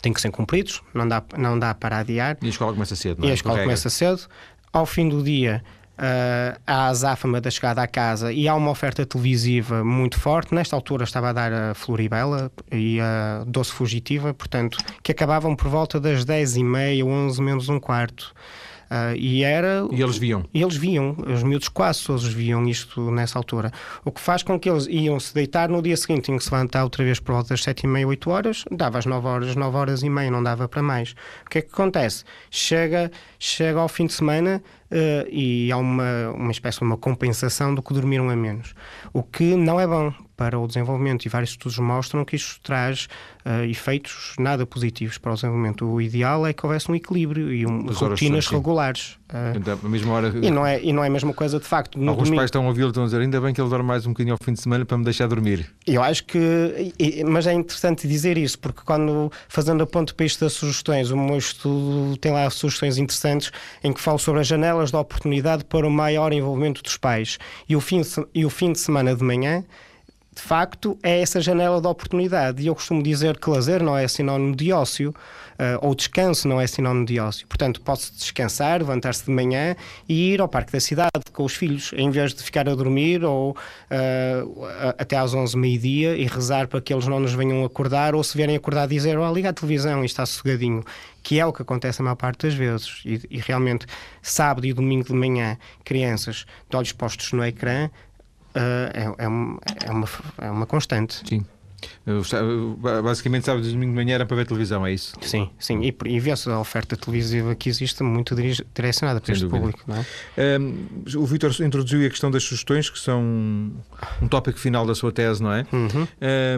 têm 0.01 0.13
que 0.13 0.21
ser 0.21 0.31
cumpridos, 0.31 0.83
não 0.95 1.07
dá, 1.07 1.23
não 1.37 1.59
dá 1.59 1.75
para 1.75 1.99
adiar. 1.99 2.37
E 2.43 2.47
a 2.47 2.51
escola 2.51 2.73
começa 2.73 2.95
cedo, 2.95 3.19
não 3.19 3.25
é? 3.25 3.29
E 3.29 3.31
a 3.31 3.35
escola 3.35 3.61
começa 3.61 3.91
cedo. 3.91 4.21
Ao 4.73 4.87
fim 4.87 5.09
do 5.09 5.23
dia, 5.23 5.63
uh, 6.01 6.61
há 6.67 6.75
a 6.75 6.87
azáfama 6.89 7.41
da 7.41 7.51
chegada 7.51 7.83
à 7.83 7.87
casa 7.87 8.33
e 8.33 8.49
há 8.49 8.55
uma 8.55 8.71
oferta 8.71 9.05
televisiva 9.05 9.85
muito 9.85 10.19
forte. 10.19 10.55
Nesta 10.55 10.75
altura 10.75 11.05
estava 11.05 11.31
a 11.31 11.33
dar 11.33 11.53
a 11.53 11.75
Floribela 11.75 12.51
e 12.73 12.99
a 13.01 13.45
Doce 13.47 13.73
Fugitiva, 13.73 14.33
portanto, 14.33 14.79
que 15.03 15.13
acabavam 15.13 15.55
por 15.55 15.69
volta 15.69 16.01
das 16.01 16.25
10h30, 16.25 17.05
11 17.05 17.43
menos 17.43 17.69
um 17.69 17.79
quarto. 17.79 18.33
Uh, 18.91 19.15
e 19.17 19.45
era. 19.45 19.87
E 19.93 20.03
eles 20.03 20.19
viam? 20.19 20.45
E 20.53 20.61
eles 20.61 20.77
viam, 20.77 21.17
os 21.33 21.45
miúdos 21.45 21.69
quase 21.69 22.05
todos 22.05 22.27
viam 22.27 22.67
isto 22.67 23.09
nessa 23.13 23.39
altura. 23.39 23.71
O 24.05 24.11
que 24.11 24.21
faz 24.21 24.43
com 24.43 24.59
que 24.59 24.69
eles 24.69 24.89
iam 24.89 25.21
se 25.21 25.33
deitar 25.33 25.69
no 25.69 25.81
dia 25.81 25.97
seguinte, 25.97 26.25
tinham 26.25 26.39
que 26.39 26.45
se 26.45 26.53
levantar 26.53 26.83
outra 26.83 27.05
vez 27.05 27.21
por 27.21 27.33
volta 27.33 27.51
das 27.51 27.63
7 27.63 27.85
e 27.85 27.87
meia, 27.87 28.09
8 28.09 28.31
horas, 28.31 28.65
dava 28.69 28.99
às 28.99 29.07
9 29.07 29.29
horas, 29.29 29.55
9 29.55 29.77
horas 29.77 30.03
e 30.03 30.11
meia, 30.11 30.29
não 30.29 30.43
dava 30.43 30.69
para 30.69 30.83
mais. 30.83 31.15
O 31.47 31.51
que 31.51 31.59
é 31.59 31.63
que 31.63 31.73
acontece? 31.73 32.25
Chega, 32.51 33.13
chega 33.39 33.79
ao 33.79 33.89
fim 33.89 34.07
de 34.07 34.13
semana 34.13 34.61
uh, 34.91 35.29
e 35.31 35.71
há 35.71 35.77
uma, 35.77 36.31
uma 36.35 36.51
espécie 36.51 36.81
de 36.81 36.85
uma 36.85 36.97
compensação 36.97 37.73
do 37.73 37.83
que 37.83 37.95
dormiram 37.95 38.29
a 38.29 38.35
menos. 38.35 38.75
O 39.13 39.23
que 39.23 39.55
não 39.55 39.79
é 39.79 39.87
bom, 39.87 40.13
para 40.41 40.59
o 40.59 40.67
desenvolvimento 40.67 41.27
e 41.27 41.29
vários 41.29 41.51
estudos 41.51 41.79
mostram 41.79 42.25
que 42.25 42.35
isto 42.35 42.59
traz 42.63 43.09
uh, 43.45 43.63
efeitos 43.69 44.33
nada 44.39 44.65
positivos 44.65 45.19
para 45.19 45.33
o 45.33 45.35
desenvolvimento. 45.35 45.85
O 45.85 46.01
ideal 46.01 46.47
é 46.47 46.55
que 46.55 46.65
houvesse 46.65 46.91
um 46.91 46.95
equilíbrio 46.95 47.53
e 47.53 47.67
um, 47.67 47.93
rotinas 47.93 48.47
regulares. 48.47 49.19
Uh, 49.29 49.85
a 49.85 49.89
mesma 49.89 50.15
hora... 50.15 50.33
e, 50.41 50.51
não 50.51 50.67
é, 50.67 50.83
e 50.83 50.95
não 50.95 51.05
é 51.05 51.09
a 51.09 51.11
mesma 51.11 51.35
coisa 51.35 51.59
de 51.59 51.67
facto. 51.67 51.99
Alguns 51.99 52.17
domingo... 52.17 52.37
pais 52.37 52.49
estão 52.49 52.65
a 52.65 52.69
ouvi-lo 52.69 52.89
estão 52.89 53.03
a 53.03 53.07
dizer 53.07 53.21
ainda 53.21 53.39
bem 53.39 53.53
que 53.53 53.61
ele 53.61 53.69
dorme 53.69 53.85
mais 53.85 54.07
um 54.07 54.13
bocadinho 54.13 54.33
ao 54.33 54.43
fim 54.43 54.55
de 54.55 54.63
semana 54.63 54.87
para 54.87 54.97
me 54.97 55.05
deixar 55.05 55.29
dormir. 55.29 55.71
Eu 55.87 56.03
acho 56.03 56.25
que. 56.25 56.95
Mas 57.29 57.47
é 57.47 57.53
interessante 57.53 58.09
dizer 58.09 58.39
isso, 58.39 58.59
porque 58.59 58.81
quando, 58.83 59.31
fazendo 59.47 59.83
a 59.83 59.87
ponto 59.87 60.15
para 60.15 60.25
isto 60.25 60.41
das 60.41 60.55
sugestões, 60.55 61.11
o 61.11 61.19
meu 61.19 61.37
estudo 61.37 62.17
tem 62.17 62.33
lá 62.33 62.49
sugestões 62.49 62.97
interessantes 62.97 63.53
em 63.85 63.93
que 63.93 64.01
falo 64.01 64.19
sobre 64.19 64.41
as 64.41 64.47
janelas 64.47 64.91
de 64.91 64.97
oportunidade 64.97 65.67
para 65.67 65.87
o 65.87 65.91
maior 65.91 66.33
envolvimento 66.33 66.83
dos 66.83 66.97
pais. 66.97 67.39
E 67.69 67.77
o 67.77 67.81
fim 67.81 68.01
de, 68.01 68.09
e 68.35 68.47
o 68.47 68.49
fim 68.49 68.73
de 68.73 68.79
semana 68.79 69.15
de 69.15 69.23
manhã 69.23 69.63
de 70.41 70.47
facto, 70.47 70.99
é 71.03 71.21
essa 71.21 71.39
janela 71.39 71.81
de 71.81 71.87
oportunidade. 71.87 72.63
E 72.63 72.67
eu 72.67 72.75
costumo 72.75 73.03
dizer 73.03 73.39
que 73.39 73.51
lazer 73.51 73.83
não 73.83 73.97
é 73.97 74.09
sinónimo 74.09 74.57
de 74.57 74.73
ócio, 74.73 75.11
uh, 75.11 75.87
ou 75.87 75.95
descanso 75.95 76.49
não 76.49 76.59
é 76.59 76.67
sinónimo 76.67 77.05
de 77.05 77.21
ócio. 77.21 77.47
Portanto, 77.47 77.81
posso 77.83 78.15
descansar, 78.15 78.79
levantar-se 78.79 79.27
de 79.27 79.31
manhã 79.31 79.77
e 80.09 80.33
ir 80.33 80.41
ao 80.41 80.49
Parque 80.49 80.73
da 80.73 80.81
Cidade 80.81 81.11
com 81.33 81.45
os 81.45 81.55
filhos, 81.55 81.93
em 81.95 82.11
vez 82.11 82.33
de 82.33 82.43
ficar 82.43 82.67
a 82.69 82.75
dormir 82.75 83.23
ou 83.23 83.51
uh, 83.51 84.95
até 84.99 85.17
às 85.19 85.35
11 85.35 85.57
meio-dia 85.59 86.17
e 86.17 86.25
rezar 86.27 86.67
para 86.69 86.81
que 86.81 86.93
eles 86.93 87.07
não 87.07 87.21
nos 87.21 87.35
venham 87.35 87.63
acordar, 87.63 88.15
ou 88.15 88.25
se 88.25 88.35
vierem 88.35 88.57
acordar, 88.57 88.89
dizer: 88.89 89.19
oh, 89.19 89.33
liga 89.33 89.51
a 89.51 89.53
televisão 89.53 90.03
e 90.03 90.07
está 90.07 90.25
sossegadinho 90.25 90.83
que 91.23 91.39
é 91.39 91.45
o 91.45 91.53
que 91.53 91.61
acontece 91.61 92.01
a 92.01 92.05
maior 92.05 92.17
parte 92.17 92.47
das 92.47 92.55
vezes. 92.55 93.03
E, 93.05 93.21
e, 93.31 93.39
realmente, 93.39 93.87
sábado 94.23 94.67
e 94.67 94.73
domingo 94.73 95.05
de 95.05 95.13
manhã, 95.13 95.59
crianças 95.85 96.47
de 96.69 96.75
olhos 96.75 96.93
postos 96.93 97.33
no 97.33 97.45
ecrã, 97.45 97.91
uh, 98.55 98.91
é, 98.93 99.05
é, 99.19 99.25
é, 99.25 99.29
uma, 99.91 100.09
é 100.39 100.51
uma 100.51 100.67
constante. 100.67 101.23
Sim. 101.29 101.45
Basicamente, 103.03 103.47
sábado 103.47 103.67
e 103.67 103.71
domingo 103.71 103.93
de 103.93 103.97
manhã 103.97 104.15
era 104.17 104.27
para 104.27 104.37
ver 104.37 104.47
televisão, 104.47 104.87
é 104.87 104.93
isso? 104.93 105.15
Sim, 105.21 105.51
sim. 105.59 105.81
E, 105.83 105.95
e 106.07 106.21
vê-se 106.21 106.51
a 106.51 106.59
oferta 106.59 106.97
televisiva 106.97 107.55
que 107.55 107.69
existe 107.69 108.03
muito 108.03 108.35
direcionada 108.35 109.21
para 109.21 109.27
Sem 109.27 109.35
este 109.35 109.47
dúvida. 109.47 109.73
público. 109.73 109.85
Não 109.87 109.97
é? 109.97 110.59
Um, 110.59 111.21
o 111.23 111.27
Vitor 111.27 111.51
introduziu 111.61 112.07
a 112.07 112.11
questão 112.11 112.31
das 112.31 112.43
sugestões, 112.43 112.91
que 112.91 112.99
são 112.99 113.23
um 113.23 114.29
tópico 114.29 114.59
final 114.59 114.87
da 114.87 114.95
sua 114.95 115.13
tese, 115.13 115.43
não 115.43 115.53
é? 115.53 115.67
Uhum. 115.73 116.09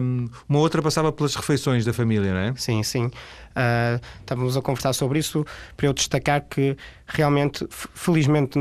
Um, 0.03 0.29
uma 0.49 0.59
outra 0.59 0.81
passava 0.81 1.11
pelas 1.11 1.35
refeições 1.35 1.85
da 1.85 1.93
família, 1.93 2.33
não 2.33 2.39
é? 2.39 2.53
Sim, 2.55 2.83
sim. 2.83 3.05
Uh, 3.05 4.01
estávamos 4.19 4.57
a 4.57 4.61
conversar 4.61 4.93
sobre 4.93 5.19
isso 5.19 5.45
para 5.77 5.87
eu 5.87 5.93
destacar 5.93 6.41
que 6.49 6.75
realmente, 7.05 7.65
felizmente 7.69 8.57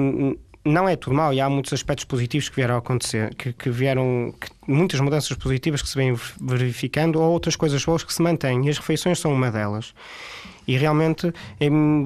não 0.64 0.88
é 0.88 0.96
tudo 0.96 1.14
mal 1.16 1.32
e 1.34 1.40
há 1.40 1.48
muitos 1.48 1.72
aspectos 1.72 2.04
positivos 2.04 2.48
que 2.48 2.56
vieram 2.56 2.76
a 2.76 2.78
acontecer, 2.78 3.34
que, 3.34 3.52
que 3.52 3.70
vieram, 3.70 4.32
que, 4.40 4.48
muitas 4.66 5.00
mudanças 5.00 5.36
positivas 5.36 5.82
que 5.82 5.88
se 5.88 5.96
vêm 5.96 6.14
verificando 6.40 7.20
ou 7.20 7.32
outras 7.32 7.56
coisas 7.56 7.84
boas 7.84 8.04
que 8.04 8.14
se 8.14 8.22
mantêm 8.22 8.66
e 8.66 8.70
as 8.70 8.78
refeições 8.78 9.18
são 9.18 9.32
uma 9.32 9.50
delas. 9.50 9.92
E 10.66 10.76
realmente, 10.76 11.32
em 11.60 12.04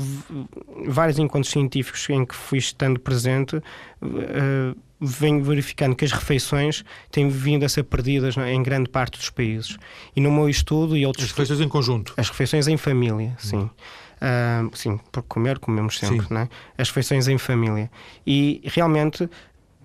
vários 0.86 1.18
encontros 1.18 1.52
científicos 1.52 2.08
em 2.08 2.24
que 2.24 2.34
fui 2.34 2.58
estando 2.58 2.98
presente, 2.98 3.56
uh, 3.56 4.76
venho 4.98 5.44
verificando 5.44 5.94
que 5.94 6.06
as 6.06 6.12
refeições 6.12 6.82
têm 7.10 7.28
vindo 7.28 7.64
a 7.64 7.68
ser 7.68 7.82
perdidas 7.82 8.34
em 8.36 8.62
grande 8.62 8.88
parte 8.88 9.18
dos 9.18 9.28
países. 9.28 9.76
E 10.14 10.20
no 10.20 10.32
meu 10.32 10.48
estudo 10.48 10.96
e 10.96 11.04
outros. 11.04 11.26
As 11.26 11.30
refeições 11.32 11.60
em 11.60 11.68
conjunto? 11.68 12.14
As 12.16 12.30
refeições 12.30 12.66
em 12.66 12.78
família, 12.78 13.36
sim. 13.38 13.56
Hum. 13.56 13.70
Uh, 14.16 14.74
sim, 14.74 14.98
porque 15.12 15.28
comer, 15.28 15.58
comemos 15.58 15.98
sempre, 15.98 16.26
né? 16.30 16.48
As 16.78 16.88
refeições 16.88 17.28
em 17.28 17.38
família. 17.38 17.90
E 18.26 18.62
realmente 18.64 19.28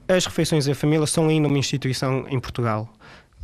as 0.07 0.25
refeições 0.25 0.67
em 0.67 0.73
família 0.73 1.05
são 1.05 1.27
ainda 1.27 1.47
uma 1.47 1.57
instituição 1.57 2.25
em 2.29 2.39
Portugal 2.39 2.89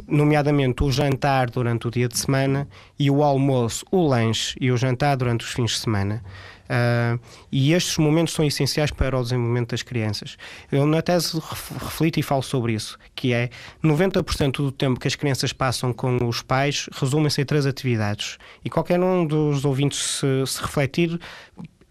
nomeadamente 0.08 0.84
o 0.84 0.92
jantar 0.92 1.50
durante 1.50 1.88
o 1.88 1.92
dia 1.92 2.08
de 2.08 2.18
semana 2.18 2.68
e 3.00 3.10
o 3.10 3.24
almoço, 3.24 3.86
o 3.92 4.06
lanche 4.08 4.56
e 4.60 4.72
o 4.72 4.78
jantar 4.78 5.18
durante 5.18 5.46
os 5.46 5.52
fins 5.52 5.72
de 5.72 5.80
semana. 5.80 6.24
Uh, 6.68 7.20
e 7.52 7.74
estes 7.74 7.98
momentos 7.98 8.34
são 8.34 8.46
essenciais 8.46 8.92
para 8.92 9.18
o 9.18 9.24
desenvolvimento 9.24 9.72
das 9.72 9.82
crianças. 9.82 10.38
Eu 10.72 10.86
na 10.86 11.02
tese 11.02 11.40
reflito 11.40 12.20
e 12.20 12.24
falo 12.24 12.44
sobre 12.44 12.74
isso, 12.74 12.98
que 13.16 13.34
é 13.34 13.50
90% 13.84 14.58
do 14.58 14.72
tempo 14.72 15.00
que 15.00 15.08
as 15.08 15.16
crianças 15.16 15.54
passam 15.54 15.94
com 15.94 16.18
os 16.28 16.42
pais 16.42 16.90
resumem-se 16.94 17.42
em 17.42 17.46
três 17.46 17.66
atividades. 17.66 18.38
E 18.64 18.70
qualquer 18.70 19.00
um 19.00 19.26
dos 19.26 19.66
ouvintes 19.66 20.20
se, 20.20 20.46
se 20.46 20.62
refletir 20.62 21.20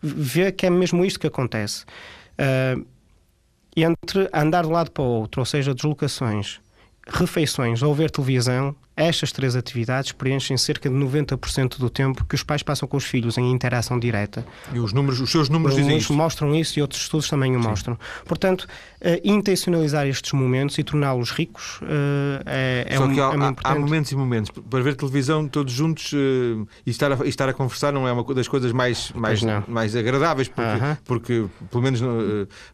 vê 0.02 0.52
que 0.52 0.66
é 0.66 0.70
mesmo 0.70 1.04
isto 1.04 1.18
que 1.18 1.26
acontece. 1.26 1.84
Uh, 2.38 2.86
entre 3.76 4.28
andar 4.32 4.64
de 4.64 4.70
lado 4.70 4.90
para 4.90 5.02
o 5.02 5.06
outro, 5.06 5.40
ou 5.40 5.44
seja, 5.44 5.74
deslocações, 5.74 6.60
refeições 7.06 7.82
ou 7.82 7.94
ver 7.94 8.10
televisão 8.10 8.74
estas 8.96 9.30
três 9.30 9.54
atividades 9.54 10.11
preenchem 10.12 10.56
cerca 10.56 10.88
de 10.88 10.94
90% 10.96 11.78
do 11.78 11.90
tempo 11.90 12.24
que 12.24 12.35
os 12.35 12.42
pais 12.42 12.62
passam 12.62 12.88
com 12.88 12.96
os 12.96 13.04
filhos 13.04 13.37
em 13.37 13.52
interação 13.52 13.98
direta. 13.98 14.44
E 14.72 14.78
os, 14.78 14.94
números, 14.94 15.20
os 15.20 15.30
seus 15.30 15.50
números 15.50 15.76
os 15.76 15.82
dizem 15.82 15.98
isso? 15.98 16.14
mostram 16.14 16.54
isso 16.54 16.78
e 16.78 16.82
outros 16.82 17.02
estudos 17.02 17.28
também 17.28 17.54
o 17.54 17.62
Sim. 17.62 17.68
mostram. 17.68 17.98
Portanto, 18.24 18.62
uh, 18.62 19.20
intencionalizar 19.22 20.06
estes 20.06 20.32
momentos 20.32 20.78
e 20.78 20.82
torná-los 20.82 21.30
ricos 21.30 21.78
uh, 21.82 22.42
é, 22.46 22.87
é, 22.88 22.96
Só 22.96 23.04
um, 23.04 23.14
que 23.14 23.20
há, 23.20 23.32
é 23.35 23.54
há, 23.64 23.74
momentos 23.74 24.11
e 24.12 24.16
momentos. 24.16 24.50
Para 24.50 24.82
ver 24.82 24.94
televisão 24.96 25.46
todos 25.46 25.74
juntos 25.74 26.12
uh, 26.14 26.66
e, 26.87 26.90
estar 26.90 27.12
a, 27.12 27.18
e 27.26 27.28
estar 27.28 27.50
a 27.50 27.52
conversar 27.52 27.92
não 27.92 28.09
é 28.09 28.12
uma 28.12 28.24
das 28.32 28.48
coisas 28.48 28.72
mais, 28.72 29.12
mais, 29.12 29.42
mais 29.68 29.94
agradáveis, 29.94 30.48
porque, 30.48 30.62
-huh. 30.62 30.96
porque 31.04 31.44
pelo 31.70 31.82
menos 31.82 32.00
não, 32.00 32.16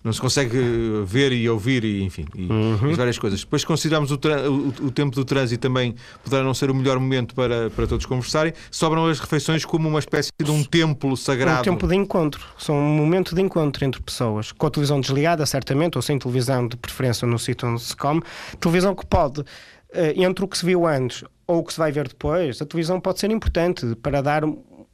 não, 0.04 0.12
se 0.12 0.20
consegue 0.20 0.58
ver 1.04 1.32
e 1.32 1.48
ouvir 1.48 1.82
e, 1.85 2.04
enfim, 2.04 2.26
e, 2.37 2.46
-huh. 2.46 2.92
e 2.92 2.94
várias 2.94 3.18
coisas. 3.18 3.40
Depois 3.40 3.64
consideramos 3.64 4.12
o, 4.12 4.14
o, 4.14 4.87
o 4.87 4.90
tempo 4.92 5.16
do 5.16 5.24
trânsito 5.24 5.61
também 5.61 5.96
poderá 6.22 6.42
não 6.42 6.55
ser 6.55 6.70
o 6.70 6.75
melhor 6.75 6.98
momento 6.98 7.35
para, 7.35 7.70
para 7.70 7.87
todos 7.87 8.07
conversarem, 8.07 8.53
sobram 8.70 9.07
as 9.07 9.20
refeições 9.20 9.64
como 9.64 9.88
uma 9.88 9.98
espécie 9.98 10.31
de 10.42 10.51
um 10.51 10.64
templo 10.64 11.16
sagrado. 11.16 11.61
Um 11.61 11.62
tempo 11.62 11.87
de 11.87 11.96
encontro, 11.96 12.44
são 12.59 12.77
um 12.77 12.96
momento 12.96 13.35
de 13.35 13.42
encontro 13.42 13.85
entre 13.85 14.01
pessoas, 14.03 14.53
com 14.53 14.66
a 14.66 14.70
televisão 14.70 15.01
desligada, 15.01 15.44
certamente, 15.46 15.96
ou 15.96 16.03
sem 16.03 16.18
televisão, 16.18 16.66
de 16.66 16.77
preferência 16.77 17.27
no 17.27 17.38
sítio 17.38 17.68
onde 17.68 17.83
se 17.83 17.96
come, 17.96 18.22
televisão 18.61 18.94
que 18.94 19.07
pode, 19.07 19.44
eh, 19.92 20.14
entre 20.16 20.44
o 20.44 20.48
que 20.48 20.57
se 20.57 20.64
viu 20.64 20.87
antes 20.87 21.25
ou 21.46 21.59
o 21.59 21.64
que 21.64 21.72
se 21.72 21.79
vai 21.79 21.92
ver 21.92 22.09
depois, 22.09 22.62
a 22.62 22.66
televisão 22.66 23.01
pode 23.01 23.20
ser 23.20 23.31
importante 23.31 23.94
para 23.96 24.22
dar 24.22 24.42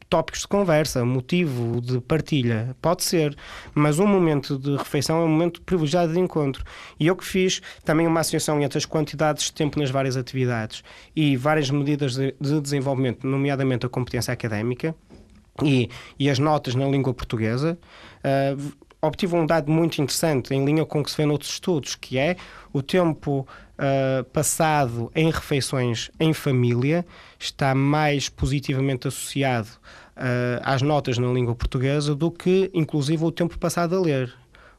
tópicos 0.08 0.40
de 0.40 0.48
conversa, 0.48 1.04
motivo 1.04 1.80
de 1.80 2.00
partilha, 2.00 2.74
pode 2.80 3.02
ser, 3.04 3.36
mas 3.74 3.98
um 3.98 4.06
momento 4.06 4.58
de 4.58 4.76
refeição 4.76 5.20
é 5.20 5.24
um 5.24 5.28
momento 5.28 5.60
privilegiado 5.62 6.12
de 6.12 6.18
encontro. 6.18 6.64
E 6.98 7.06
eu 7.06 7.16
que 7.16 7.24
fiz 7.24 7.60
também 7.84 8.06
uma 8.06 8.20
associação 8.20 8.60
entre 8.60 8.78
as 8.78 8.86
quantidades 8.86 9.44
de 9.44 9.52
tempo 9.52 9.78
nas 9.78 9.90
várias 9.90 10.16
atividades 10.16 10.82
e 11.14 11.36
várias 11.36 11.70
medidas 11.70 12.14
de, 12.14 12.34
de 12.40 12.60
desenvolvimento, 12.60 13.26
nomeadamente 13.26 13.86
a 13.86 13.88
competência 13.88 14.32
académica 14.32 14.94
e, 15.62 15.88
e 16.18 16.30
as 16.30 16.38
notas 16.38 16.74
na 16.74 16.86
língua 16.86 17.12
portuguesa. 17.12 17.78
Uh, 18.18 18.87
obtive 19.00 19.34
um 19.36 19.46
dado 19.46 19.70
muito 19.70 20.00
interessante 20.00 20.52
em 20.54 20.64
linha 20.64 20.84
com 20.84 21.00
o 21.00 21.04
que 21.04 21.10
se 21.10 21.16
vê 21.16 21.24
noutros 21.24 21.50
estudos, 21.52 21.94
que 21.94 22.18
é 22.18 22.36
o 22.72 22.82
tempo 22.82 23.46
uh, 23.78 24.24
passado 24.24 25.10
em 25.14 25.30
refeições 25.30 26.10
em 26.18 26.32
família 26.32 27.06
está 27.38 27.74
mais 27.74 28.28
positivamente 28.28 29.06
associado 29.06 29.68
uh, 30.16 30.60
às 30.62 30.82
notas 30.82 31.18
na 31.18 31.28
língua 31.32 31.54
portuguesa 31.54 32.14
do 32.14 32.30
que, 32.30 32.70
inclusive, 32.74 33.24
o 33.24 33.30
tempo 33.30 33.58
passado 33.58 33.96
a 33.96 34.00
ler. 34.00 34.34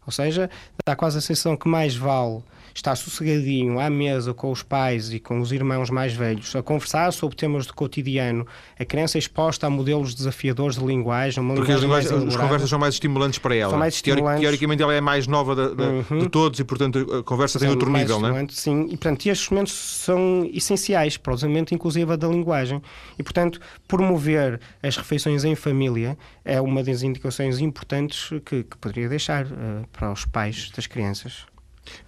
Ou 0.05 0.11
seja, 0.11 0.49
dá 0.85 0.95
quase 0.95 1.17
a 1.17 1.21
sensação 1.21 1.55
que 1.55 1.67
mais 1.67 1.95
vale 1.95 2.43
estar 2.73 2.95
sossegadinho 2.95 3.79
à 3.79 3.89
mesa 3.89 4.33
com 4.33 4.51
os 4.51 4.63
pais 4.63 5.11
e 5.13 5.19
com 5.19 5.39
os 5.39 5.51
irmãos 5.51 5.89
mais 5.89 6.13
velhos 6.13 6.55
a 6.55 6.61
conversar 6.61 7.11
sobre 7.11 7.35
temas 7.35 7.65
do 7.65 7.73
cotidiano, 7.73 8.45
a 8.79 8.85
criança 8.85 9.17
exposta 9.17 9.67
a 9.67 9.69
modelos 9.69 10.13
desafiadores 10.13 10.77
de 10.77 10.85
linguagem, 10.85 11.41
uma 11.41 11.55
Porque 11.55 11.73
linguagem 11.73 12.15
as, 12.15 12.23
as 12.23 12.35
conversas 12.35 12.69
são 12.69 12.79
mais 12.79 12.95
estimulantes 12.95 13.39
para 13.39 13.55
ela. 13.55 13.71
São 13.71 13.79
mais 13.79 13.93
estimulantes. 13.95 14.41
Teoricamente 14.41 14.83
ela 14.83 14.93
é 14.93 15.01
mais 15.01 15.27
nova 15.27 15.55
de, 15.55 15.75
de, 15.75 15.83
uhum. 15.83 16.19
de 16.19 16.29
todos 16.29 16.59
e, 16.59 16.63
portanto, 16.63 16.99
a 17.19 17.23
conversa 17.23 17.59
tem 17.59 17.69
outro 17.69 17.91
nível, 17.91 18.19
não 18.19 18.35
é? 18.35 18.47
Sim, 18.49 18.85
e 18.85 18.97
portanto, 18.97 19.27
estes 19.27 19.49
momentos 19.49 19.73
são 19.73 20.49
essenciais 20.53 21.17
para 21.17 21.33
o 21.33 21.35
desenvolvimento 21.35 21.73
inclusive 21.73 22.15
da 22.17 22.27
linguagem. 22.27 22.81
E, 23.17 23.23
portanto, 23.23 23.59
promover 23.87 24.59
as 24.81 24.97
refeições 24.97 25.43
em 25.43 25.55
família 25.55 26.17
é 26.43 26.59
uma 26.61 26.83
das 26.83 27.03
indicações 27.03 27.59
importantes 27.59 28.29
que, 28.45 28.63
que 28.63 28.77
poderia 28.77 29.09
deixar 29.09 29.45
uh, 29.45 29.87
para 29.91 30.11
os 30.11 30.25
pais 30.25 30.71
das 30.75 30.87
crianças. 30.87 31.45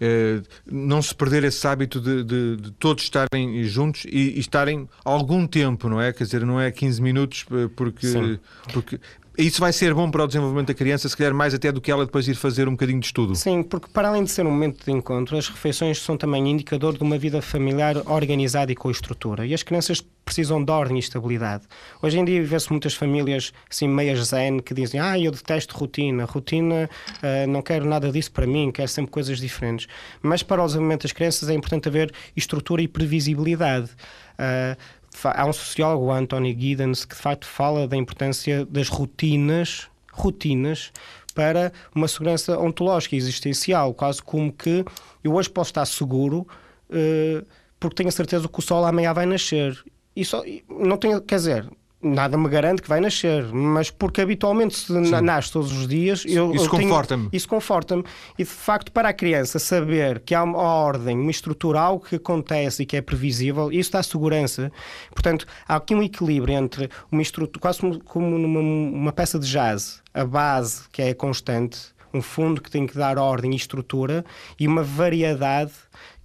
Uh, 0.02 0.44
não 0.66 1.02
se 1.02 1.14
perder 1.14 1.44
esse 1.44 1.66
hábito 1.68 2.00
de, 2.00 2.24
de, 2.24 2.58
de 2.58 2.72
todos 2.72 3.04
estarem 3.04 3.64
juntos 3.64 4.06
e, 4.06 4.38
e, 4.38 4.40
estarem 4.40 4.88
algum 5.04 5.46
tempo, 5.48 5.90
não 5.90 6.02
é? 6.02 6.12
Quer 6.14 6.24
dizer, 6.24 6.46
não 6.46 6.60
é 6.60 6.72
15 6.72 7.02
minutos, 7.02 7.46
eh, 7.52 7.70
porque, 7.76 8.40
porque 8.74 9.00
isso 9.38 9.62
vai 9.62 9.72
ser 9.72 9.94
bom 9.94 10.12
para 10.12 10.24
o 10.24 10.28
desenvolvimento 10.28 10.68
da 10.68 10.74
criança, 10.74 11.08
se 11.08 11.16
calhar 11.16 11.34
mais 11.34 11.54
até 11.54 11.72
do 11.72 11.80
que 11.80 11.90
ela 11.90 12.06
depois 12.06 12.28
ir 12.28 12.36
fazer 12.36 12.68
um 12.68 12.72
bocadinho 12.72 13.00
de 13.00 13.06
estudo. 13.06 13.36
Sim, 13.36 13.64
porque 13.64 13.88
para 13.88 14.10
além 14.10 14.24
de 14.24 14.32
ser 14.32 14.46
um 14.46 14.52
momento 14.52 14.84
de 14.84 14.92
encontro, 14.92 15.38
as 15.38 15.48
refeições 15.48 16.00
são 16.00 16.18
também 16.18 16.50
indicador 16.50 16.98
de 16.98 17.04
uma 17.04 17.18
vida 17.18 17.42
familiar 17.42 17.96
organizada 18.06 18.72
e 18.72 18.76
com 18.76 18.92
estrutura. 18.92 19.46
E 19.46 19.54
as 19.54 19.64
crianças 19.64 20.04
precisam 20.26 20.64
de 20.64 20.72
ordem 20.72 20.98
e 20.98 21.00
estabilidade. 21.00 21.64
Hoje 22.02 22.20
em 22.20 22.26
dia 22.26 22.44
vê-se 22.44 22.70
muitas 22.70 22.94
famílias 22.94 23.52
assim 23.70 23.88
meias 23.88 24.28
zen 24.28 24.60
que 24.60 24.74
dizem 24.74 25.00
ah, 25.00 25.18
eu 25.18 25.32
detesto 25.32 25.76
rotina, 25.78 26.26
rotina, 26.26 26.90
uh, 27.18 27.50
não 27.50 27.62
quero 27.62 27.86
nada 27.86 28.12
disso 28.12 28.32
para 28.32 28.46
mim, 28.46 28.72
quero 28.72 28.88
sempre 28.88 29.12
coisas 29.12 29.40
diferentes. 29.40 29.88
Mas 30.22 30.44
para 30.44 30.62
o 30.62 30.66
desenvolvimento 30.66 31.04
das 31.04 31.12
crianças 31.12 31.50
é 31.50 31.54
importante 31.54 31.88
haver 31.88 32.14
estrutura 32.36 32.82
e 32.82 32.88
previsibilidade. 32.88 33.90
Uh, 34.38 34.78
há 35.24 35.46
um 35.46 35.54
sociólogo, 35.54 36.12
Anthony 36.12 36.58
Giddens, 36.58 37.06
que 37.06 37.16
de 37.16 37.22
facto 37.22 37.46
fala 37.46 37.88
da 37.88 37.98
importância 37.98 38.66
das 38.66 38.88
rotinas, 38.88 39.88
rotinas 40.12 40.92
para 41.34 41.72
uma 41.96 42.08
segurança 42.08 42.58
ontológica 42.58 43.16
existencial, 43.16 43.94
quase 43.94 44.22
como 44.22 44.52
que 44.52 44.84
eu 45.24 45.34
hoje 45.34 45.50
posso 45.50 45.70
estar 45.70 45.86
seguro 45.86 46.48
uh, 46.90 47.46
porque 47.80 47.96
tenho 47.96 48.10
a 48.10 48.12
certeza 48.12 48.48
que 48.48 48.60
o 48.60 48.62
sol 48.62 48.86
amanhã 48.86 49.12
vai 49.14 49.26
nascer. 49.26 49.84
E 50.16 50.24
só, 50.24 50.44
não 50.70 50.98
tenho, 50.98 51.20
quer 51.22 51.36
dizer, 51.36 51.70
nada 52.02 52.38
me 52.38 52.50
garante 52.50 52.82
que 52.82 52.90
vai 52.90 53.00
nascer, 53.00 53.46
mas 53.54 53.90
porque 53.90 54.22
habitualmente 54.22 54.76
se 54.76 54.92
nasce 54.92 55.52
todos 55.52 55.72
os 55.72 55.88
dias, 55.88 56.24
eu, 56.26 56.54
isso 56.54 56.70
conforta-me. 56.70 57.30
Isso 57.32 57.48
conforta-me. 57.48 58.04
E 58.38 58.44
de 58.44 58.50
facto, 58.50 58.92
para 58.92 59.10
a 59.10 59.14
criança 59.14 59.60
saber 59.60 60.20
que 60.20 60.34
há 60.34 60.44
uma 60.44 60.58
ordem, 60.60 61.18
uma 61.18 61.32
estrutura, 61.32 61.80
algo 61.80 62.06
que 62.06 62.16
acontece 62.16 62.84
e 62.84 62.86
que 62.86 62.98
é 62.98 63.02
previsível, 63.02 63.72
isso 63.72 63.92
dá 63.92 64.02
segurança. 64.02 64.72
Portanto, 65.12 65.46
há 65.68 65.76
aqui 65.76 65.94
um 65.94 66.04
equilíbrio 66.04 66.56
entre 66.56 66.90
uma 67.12 67.22
estrutura, 67.22 67.62
quase 67.62 67.80
como 68.06 68.38
numa 68.38 68.60
uma 68.60 69.12
peça 69.12 69.38
de 69.38 69.48
jazz, 69.48 70.02
a 70.14 70.26
base 70.26 70.84
que 70.92 71.02
é 71.02 71.14
constante, 71.14 71.80
um 72.14 72.22
fundo 72.22 72.62
que 72.62 72.70
tem 72.70 72.86
que 72.86 72.98
dar 72.98 73.18
ordem 73.18 73.54
e 73.54 73.56
estrutura, 73.56 74.26
e 74.60 74.68
uma 74.68 74.84
variedade 74.84 75.72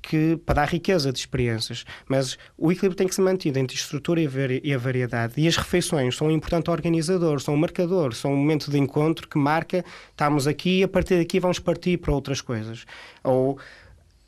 que, 0.09 0.37
para 0.45 0.57
dar 0.57 0.69
riqueza 0.69 1.13
de 1.13 1.19
experiências. 1.19 1.85
Mas 2.09 2.39
o 2.57 2.71
equilíbrio 2.71 2.97
tem 2.97 3.09
que 3.09 3.15
ser 3.15 3.23
mantido 3.23 3.59
entre 3.59 3.77
a 3.77 3.81
estrutura 3.81 4.21
e 4.21 4.75
a 4.75 4.79
variedade. 4.79 5.35
E 5.37 5.49
as 5.49 5.57
refeições 5.57 6.17
são 6.17 6.29
um 6.29 6.31
importante 6.31 6.71
organizador, 6.71 7.41
são 7.41 7.55
um 7.55 7.57
marcador, 7.57 8.15
são 8.15 8.33
um 8.33 8.37
momento 8.37 8.71
de 8.71 8.79
encontro 8.79 9.29
que 9.29 9.39
marca, 9.39 9.85
estamos 10.11 10.47
aqui 10.47 10.81
e 10.81 10.83
a 10.85 10.89
partir 10.89 11.19
daqui 11.19 11.41
vamos 11.41 11.59
partir 11.59 11.99
para 11.99 12.13
outras 12.13 12.41
coisas. 12.41 12.85
Ou 13.25 13.59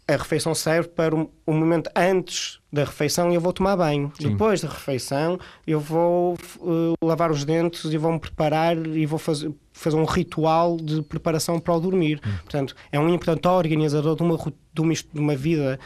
a 0.09 0.17
refeição 0.17 0.55
serve 0.55 0.89
para 0.89 1.15
o 1.15 1.31
um, 1.47 1.55
momento 1.55 1.91
antes 1.95 2.59
da 2.73 2.85
refeição 2.85 3.31
eu 3.31 3.41
vou 3.41 3.53
tomar 3.53 3.77
banho. 3.77 4.11
Sim. 4.19 4.31
Depois 4.31 4.63
da 4.63 4.69
refeição 4.69 5.39
eu 5.67 5.79
vou 5.79 6.35
uh, 6.61 6.95
lavar 7.05 7.31
os 7.31 7.45
dentes 7.45 7.85
e 7.85 7.99
vou-me 7.99 8.19
preparar 8.19 8.75
e 8.75 9.05
vou 9.05 9.19
fazer, 9.19 9.53
fazer 9.79 9.97
um 9.97 10.05
ritual 10.05 10.77
de 10.77 11.03
preparação 11.03 11.59
para 11.59 11.75
o 11.75 11.81
dormir. 11.81 12.21
Hum. 12.27 12.31
Portanto, 12.43 12.75
é 12.91 12.99
um 12.99 13.09
importante 13.09 13.47
organizador 13.47 14.17
de 14.17 14.23
uma, 14.23 14.37
de 14.37 14.81
uma, 14.81 14.93
de 14.93 15.21
uma 15.21 15.37
vida 15.37 15.79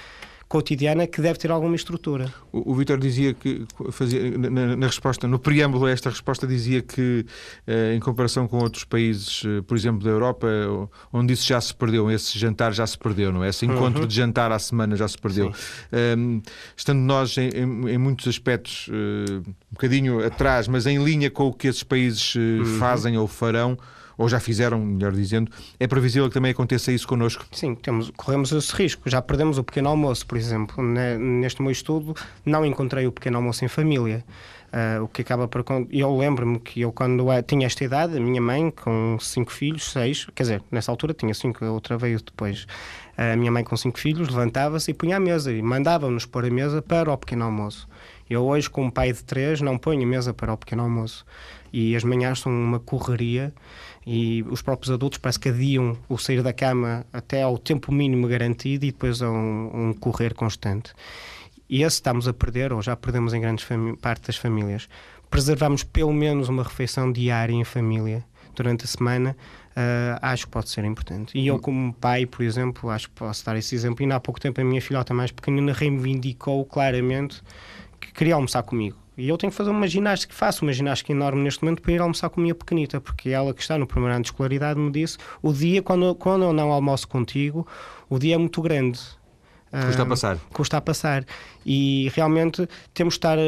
cotidiana 0.53 1.07
que 1.07 1.23
deve 1.23 1.39
ter 1.39 1.51
alguma 1.51 1.75
estrutura. 1.75 2.31
O, 2.53 2.73
o 2.73 2.75
Vitor 2.75 2.99
dizia 2.99 3.33
que, 3.33 3.65
fazia, 3.91 4.37
na, 4.37 4.77
na, 4.77 4.87
resposta, 4.87 5.27
no 5.27 5.39
preâmbulo 5.39 5.87
a 5.87 5.91
esta 5.91 6.11
resposta, 6.11 6.47
dizia 6.47 6.83
que, 6.83 7.25
eh, 7.67 7.95
em 7.95 8.01
comparação 8.01 8.47
com 8.47 8.59
outros 8.59 8.85
países, 8.85 9.45
eh, 9.47 9.63
por 9.63 9.75
exemplo, 9.75 10.05
da 10.05 10.11
Europa, 10.11 10.47
onde 11.11 11.33
isso 11.33 11.49
já 11.49 11.59
se 11.59 11.75
perdeu, 11.75 12.11
esse 12.11 12.39
jantar 12.39 12.75
já 12.75 12.87
se 12.87 12.99
perdeu, 12.99 13.33
não 13.33 13.43
é? 13.43 13.49
Esse 13.49 13.65
encontro 13.65 14.03
uhum. 14.03 14.07
de 14.07 14.15
jantar 14.15 14.53
à 14.53 14.59
semana 14.59 14.95
já 14.95 15.09
se 15.09 15.17
perdeu. 15.17 15.47
Um, 15.47 15.53
ehm, 15.91 16.43
estando 16.77 17.01
nós, 17.01 17.39
em, 17.39 17.49
em, 17.49 17.89
em 17.89 17.97
muitos 17.97 18.29
aspectos, 18.29 18.89
uh, 18.89 19.39
um 19.39 19.73
bocadinho 19.73 20.23
atrás, 20.23 20.69
mas 20.69 20.87
em 20.87 21.03
linha 21.03 21.31
com 21.31 21.47
o 21.47 21.53
que 21.55 21.67
esses 21.67 21.83
países 21.83 22.35
uh, 22.35 22.39
uhum. 22.39 22.79
fazem 22.79 23.17
ou 23.17 23.27
farão, 23.27 23.79
ou 24.23 24.29
já 24.29 24.39
fizeram, 24.39 24.79
melhor 24.79 25.11
dizendo, 25.11 25.51
é 25.81 25.87
previsível 25.89 26.29
que 26.29 26.35
também 26.35 26.53
aconteça 26.53 26.93
isso 26.93 27.09
connosco? 27.09 27.45
Sim, 27.51 27.75
temos, 27.75 28.09
corremos 28.17 28.53
esse 28.53 28.73
risco. 28.73 29.11
Já 29.11 29.21
perdemos 29.21 29.59
o 29.59 29.65
pequeno 29.65 29.89
almoço, 29.89 30.25
por 30.25 30.39
exemplo. 30.39 30.81
Neste 30.81 31.61
meu 31.61 31.73
estudo, 31.73 32.15
não 32.47 32.65
encontrei 32.65 33.05
o 33.05 33.11
pequeno 33.11 33.39
almoço 33.39 33.65
em 33.65 33.69
família. 33.69 34.25
Uh, 34.73 35.03
o 35.03 35.09
que 35.09 35.23
acaba 35.23 35.49
por. 35.49 35.65
Eu 35.91 36.17
lembro-me 36.17 36.61
que 36.61 36.81
eu, 36.81 36.93
quando 36.93 37.27
tinha 37.43 37.67
esta 37.67 37.83
idade, 37.83 38.17
a 38.17 38.21
minha 38.21 38.41
mãe, 38.41 38.71
com 38.71 39.19
cinco 39.21 39.51
filhos, 39.51 39.91
seis, 39.91 40.27
quer 40.37 40.45
dizer, 40.45 40.63
nessa 40.71 40.93
altura 40.93 41.13
tinha 41.13 41.35
cinco, 41.35 41.65
a 41.65 41.73
outra 41.73 41.99
veio 41.99 42.19
depois. 42.23 42.65
A 43.17 43.37
minha 43.37 43.51
mãe, 43.51 43.65
com 43.65 43.77
cinco 43.77 43.99
filhos, 43.99 44.29
levantava-se 44.29 44.93
e 44.93 44.95
punha 44.95 45.17
a 45.17 45.21
mesa 45.21 45.53
e 45.53 45.61
mandava-nos 45.61 46.27
pôr 46.27 46.47
a 46.47 46.51
mesa 46.51 46.81
para 46.81 47.13
o 47.13 47.19
pequeno 47.19 47.45
almoço. 47.45 47.89
Eu, 48.31 48.45
hoje, 48.45 48.71
como 48.71 48.91
pai 48.91 49.13
de 49.13 49.23
três, 49.25 49.61
não 49.61 49.77
ponho 49.77 50.05
a 50.05 50.07
mesa 50.07 50.33
para 50.33 50.53
o 50.53 50.57
pequeno 50.57 50.85
almoço. 50.85 51.27
E 51.73 51.97
as 51.97 52.05
manhãs 52.05 52.41
são 52.41 52.53
uma 52.53 52.79
correria 52.79 53.53
e 54.07 54.43
os 54.49 54.63
próprios 54.63 54.91
adultos 54.91 55.19
parece 55.19 55.39
que 55.39 55.49
adiam 55.49 55.97
o 56.09 56.19
sair 56.19 56.43
da 56.43 56.53
cama 56.53 57.07
até 57.13 57.43
ao 57.43 57.57
tempo 57.57 57.93
mínimo 57.93 58.27
garantido 58.27 58.85
e 58.85 58.91
depois 58.91 59.23
a 59.23 59.31
um, 59.31 59.89
um 59.89 59.93
correr 59.93 60.35
constante. 60.35 60.93
E 61.69 61.83
esse 61.83 61.97
estamos 61.97 62.29
a 62.29 62.33
perder, 62.33 62.73
ou 62.73 62.83
já 62.83 62.95
perdemos 62.95 63.33
em 63.33 63.41
grande 63.41 63.65
parte 64.01 64.27
das 64.27 64.37
famílias. 64.37 64.89
Preservamos 65.31 65.83
pelo 65.83 66.13
menos 66.13 66.49
uma 66.49 66.63
refeição 66.63 67.11
diária 67.11 67.55
em 67.55 67.65
família 67.65 68.25
durante 68.55 68.85
a 68.85 68.87
semana, 68.87 69.37
uh, 69.71 70.19
acho 70.21 70.47
que 70.47 70.53
pode 70.53 70.69
ser 70.69 70.85
importante. 70.85 71.37
E 71.37 71.47
eu, 71.47 71.59
como 71.59 71.93
pai, 71.95 72.27
por 72.27 72.43
exemplo, 72.43 72.91
acho 72.91 73.09
que 73.09 73.15
posso 73.15 73.45
dar 73.45 73.57
esse 73.57 73.75
exemplo. 73.75 74.07
E 74.07 74.13
há 74.13 74.21
pouco 74.21 74.41
tempo 74.41 74.61
a 74.61 74.65
minha 74.65 74.83
filhota 74.83 75.15
mais 75.15 75.31
pequenina 75.31 75.73
reivindicou 75.73 76.65
claramente 76.67 77.43
que 77.99 78.13
queria 78.13 78.35
almoçar 78.35 78.63
comigo. 78.63 79.02
E 79.17 79.29
eu 79.29 79.37
tenho 79.37 79.51
que 79.51 79.57
fazer 79.57 79.71
uma 79.71 79.87
ginástica, 79.87 80.33
faço 80.33 80.65
uma 80.65 80.73
ginástica 80.73 81.13
enorme 81.13 81.43
neste 81.43 81.63
momento 81.63 81.83
para 81.83 81.93
ir 81.93 82.01
almoçar 82.01 82.31
com 82.31 82.41
a 82.41 82.43
minha 82.43 82.55
pequenita, 82.55 83.01
porque 83.01 83.29
ela 83.29 83.53
que 83.53 83.61
está 83.61 83.77
no 83.77 83.87
primeiro 83.87 84.15
ano 84.15 84.23
de 84.23 84.29
escolaridade 84.29 84.79
me 84.81 84.91
disse: 84.91 85.19
o 85.43 85.53
dia, 85.53 85.83
quando, 85.83 86.15
quando 86.15 86.45
eu 86.45 86.53
não 86.53 86.73
almoço 86.73 87.07
contigo, 87.07 87.67
o 88.09 88.19
dia 88.19 88.35
é 88.35 88.39
muito 88.39 88.63
grande. 88.63 89.01
Custa 89.87 90.03
a 90.03 90.07
passar. 90.07 90.39
Custa 90.53 90.77
a 90.77 90.81
passar. 90.81 91.25
E 91.65 92.11
realmente 92.15 92.69
temos 92.93 93.15
de 93.15 93.19
estar. 93.19 93.39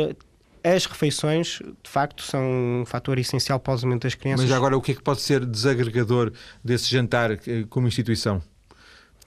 As 0.62 0.86
refeições, 0.86 1.60
de 1.82 1.90
facto, 1.90 2.22
são 2.22 2.40
um 2.42 2.84
fator 2.86 3.18
essencial 3.18 3.60
para 3.60 3.72
o 3.72 3.74
desenvolvimento 3.74 4.04
das 4.04 4.14
crianças. 4.14 4.46
Mas 4.46 4.56
agora, 4.56 4.74
o 4.74 4.80
que 4.80 4.92
é 4.92 4.94
que 4.94 5.02
pode 5.02 5.20
ser 5.20 5.44
desagregador 5.44 6.32
desse 6.64 6.90
jantar 6.90 7.32
eh, 7.32 7.66
como 7.68 7.86
instituição? 7.86 8.40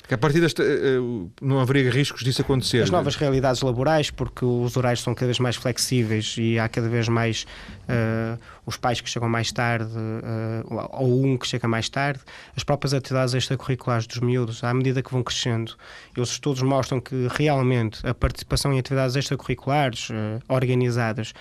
Que 0.07 0.13
a 0.13 0.17
partir 0.17 0.39
desta 0.39 0.63
eh, 0.63 0.65
eh, 0.65 1.27
não 1.41 1.59
haveria 1.59 1.91
riscos 1.91 2.23
disso 2.23 2.41
acontecer. 2.41 2.81
As 2.81 2.89
novas 2.89 3.17
realidades 3.17 3.61
laborais, 3.61 4.09
porque 4.09 4.45
os 4.45 4.77
horários 4.77 5.01
são 5.01 5.13
cada 5.13 5.25
vez 5.25 5.37
mais 5.37 5.57
flexíveis 5.57 6.35
e 6.37 6.57
há 6.57 6.69
cada 6.69 6.87
vez 6.87 7.09
mais 7.09 7.45
uh, 7.89 8.39
os 8.65 8.77
pais 8.77 9.01
que 9.01 9.09
chegam 9.09 9.27
mais 9.27 9.51
tarde 9.51 9.91
uh, 9.91 10.87
ou 10.93 11.25
um 11.25 11.37
que 11.37 11.45
chega 11.45 11.67
mais 11.67 11.89
tarde, 11.89 12.21
as 12.55 12.63
próprias 12.63 12.93
atividades 12.93 13.33
extracurriculares 13.33 14.07
dos 14.07 14.19
miúdos, 14.19 14.63
à 14.63 14.73
medida 14.73 15.03
que 15.03 15.11
vão 15.11 15.21
crescendo, 15.21 15.75
e 16.15 16.21
os 16.21 16.31
estudos 16.31 16.61
mostram 16.61 17.01
que 17.01 17.27
realmente 17.31 18.05
a 18.07 18.13
participação 18.13 18.73
em 18.73 18.79
atividades 18.79 19.15
extracurriculares 19.17 20.09
uh, 20.09 20.41
organizadas 20.47 21.33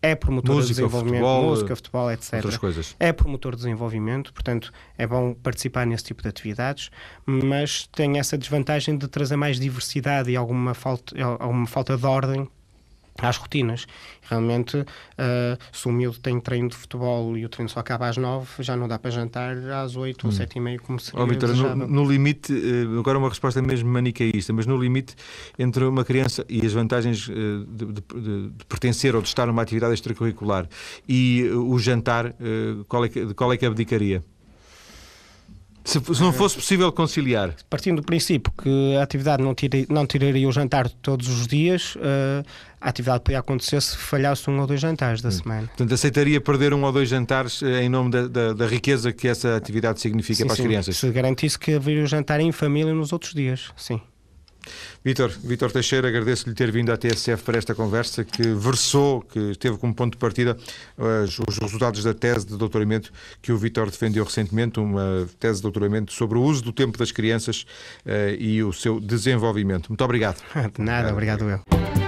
é 0.00 0.14
promotor 0.14 0.56
música, 0.56 0.74
de 0.74 0.80
desenvolvimento, 0.80 1.20
futebol, 1.22 1.42
música, 1.42 1.76
futebol, 1.76 2.10
etc. 2.12 2.34
Outras 2.34 2.56
coisas. 2.56 2.96
É 2.98 3.12
promotor 3.12 3.52
de 3.52 3.58
desenvolvimento, 3.58 4.32
portanto 4.32 4.72
é 4.96 5.06
bom 5.06 5.34
participar 5.34 5.86
nesse 5.86 6.04
tipo 6.04 6.22
de 6.22 6.28
atividades, 6.28 6.90
mas 7.26 7.86
tem 7.88 8.18
essa 8.18 8.38
desvantagem 8.38 8.96
de 8.96 9.08
trazer 9.08 9.36
mais 9.36 9.58
diversidade 9.58 10.30
e 10.30 10.36
alguma 10.36 10.74
falta, 10.74 11.14
alguma 11.40 11.66
falta 11.66 11.96
de 11.96 12.06
ordem 12.06 12.48
às 13.26 13.36
rotinas. 13.36 13.86
Realmente, 14.22 14.76
uh, 14.78 14.86
se 15.72 15.88
o 15.88 15.92
miúdo 15.92 16.18
tem 16.18 16.38
treino 16.40 16.68
de 16.68 16.76
futebol 16.76 17.36
e 17.36 17.44
o 17.44 17.48
treino 17.48 17.68
só 17.68 17.80
acaba 17.80 18.08
às 18.08 18.16
nove, 18.16 18.46
já 18.60 18.76
não 18.76 18.86
dá 18.86 18.98
para 18.98 19.10
jantar 19.10 19.56
às 19.56 19.96
oito 19.96 20.26
hum. 20.26 20.28
ou 20.28 20.32
sete 20.32 20.56
e 20.56 20.60
meia, 20.60 20.78
como 20.78 21.00
seria 21.00 21.22
oh, 21.22 21.26
Victor, 21.26 21.54
no, 21.54 21.86
no, 21.86 22.10
limite, 22.10 22.52
uh, 22.52 22.98
agora 22.98 23.18
uma 23.18 23.28
resposta 23.28 23.60
mesmo 23.62 23.90
manicaísta, 23.90 24.52
mas 24.52 24.66
no 24.66 24.76
limite 24.76 25.14
entre 25.58 25.84
uma 25.84 26.04
criança 26.04 26.44
e 26.48 26.64
as 26.64 26.72
vantagens 26.72 27.28
uh, 27.28 27.66
de, 27.66 27.86
de, 27.86 27.92
de, 27.92 28.48
de, 28.50 28.64
pertencer 28.66 29.16
ou 29.16 29.22
de 29.22 29.28
estar 29.28 29.46
numa 29.46 29.62
atividade 29.62 29.94
extracurricular 29.94 30.68
e 31.08 31.48
o 31.54 31.78
jantar, 31.78 32.34
qual 32.86 33.04
é 33.04 33.08
que, 33.08 33.24
de 33.24 33.34
qual 33.34 33.52
é 33.52 33.56
que 33.56 33.64
abdicaria? 33.64 34.22
Se, 35.88 35.98
se, 36.14 36.20
não 36.20 36.34
fosse 36.34 36.56
possível 36.56 36.92
conciliar. 36.92 37.54
Partindo 37.70 38.02
do 38.02 38.02
princípio 38.02 38.52
que 38.62 38.94
a 38.96 39.02
atividade 39.02 39.42
não, 39.42 39.54
tira, 39.54 39.86
não 39.88 40.06
tiraria 40.06 40.46
o 40.46 40.52
jantar 40.52 40.86
todos 40.90 41.28
os 41.28 41.46
dias, 41.46 41.96
uh, 41.96 42.44
a 42.78 42.90
atividade 42.90 43.24
podia 43.24 43.38
acontecer 43.38 43.80
se 43.80 43.96
falhasse 43.96 44.50
um 44.50 44.60
ou 44.60 44.66
dois 44.66 44.80
jantares 44.82 45.22
da 45.22 45.30
hum. 45.30 45.32
semana. 45.32 45.66
Portanto, 45.68 45.94
aceitaria 45.94 46.38
perder 46.42 46.74
um 46.74 46.84
ou 46.84 46.92
dois 46.92 47.08
jantares 47.08 47.62
eh, 47.62 47.84
em 47.84 47.88
nome 47.88 48.10
da, 48.10 48.28
da, 48.28 48.52
da 48.52 48.66
riqueza 48.66 49.14
que 49.14 49.26
essa 49.26 49.56
atividade 49.56 49.98
significa 49.98 50.36
sim, 50.36 50.44
para 50.44 50.52
as 50.52 50.58
sim. 50.58 50.64
crianças? 50.64 50.96
Se 50.98 51.10
garantisse 51.10 51.58
que 51.58 51.72
haveria 51.72 52.04
o 52.04 52.06
jantar 52.06 52.38
em 52.38 52.52
família 52.52 52.92
nos 52.92 53.10
outros 53.10 53.32
dias, 53.32 53.70
sim. 53.74 53.98
Vítor, 55.04 55.30
Vítor 55.42 55.70
Teixeira, 55.72 56.08
agradeço-lhe 56.08 56.54
ter 56.54 56.70
vindo 56.70 56.92
à 56.92 56.96
TSF 56.96 57.42
para 57.42 57.58
esta 57.58 57.74
conversa 57.74 58.24
que 58.24 58.42
versou, 58.42 59.22
que 59.22 59.56
teve 59.58 59.78
como 59.78 59.94
ponto 59.94 60.12
de 60.12 60.18
partida 60.18 60.56
os, 60.96 61.38
os 61.38 61.58
resultados 61.58 62.02
da 62.02 62.14
tese 62.14 62.46
de 62.46 62.56
doutoramento 62.56 63.12
que 63.40 63.52
o 63.52 63.58
Vítor 63.58 63.90
defendeu 63.90 64.24
recentemente, 64.24 64.80
uma 64.80 65.28
tese 65.38 65.56
de 65.56 65.62
doutoramento 65.62 66.12
sobre 66.12 66.38
o 66.38 66.42
uso 66.42 66.62
do 66.62 66.72
tempo 66.72 66.98
das 66.98 67.12
crianças 67.12 67.66
uh, 68.04 68.34
e 68.38 68.62
o 68.62 68.72
seu 68.72 69.00
desenvolvimento. 69.00 69.88
Muito 69.88 70.04
obrigado. 70.04 70.42
De 70.74 70.82
nada, 70.82 71.12
obrigado 71.12 71.44
eu. 71.48 72.07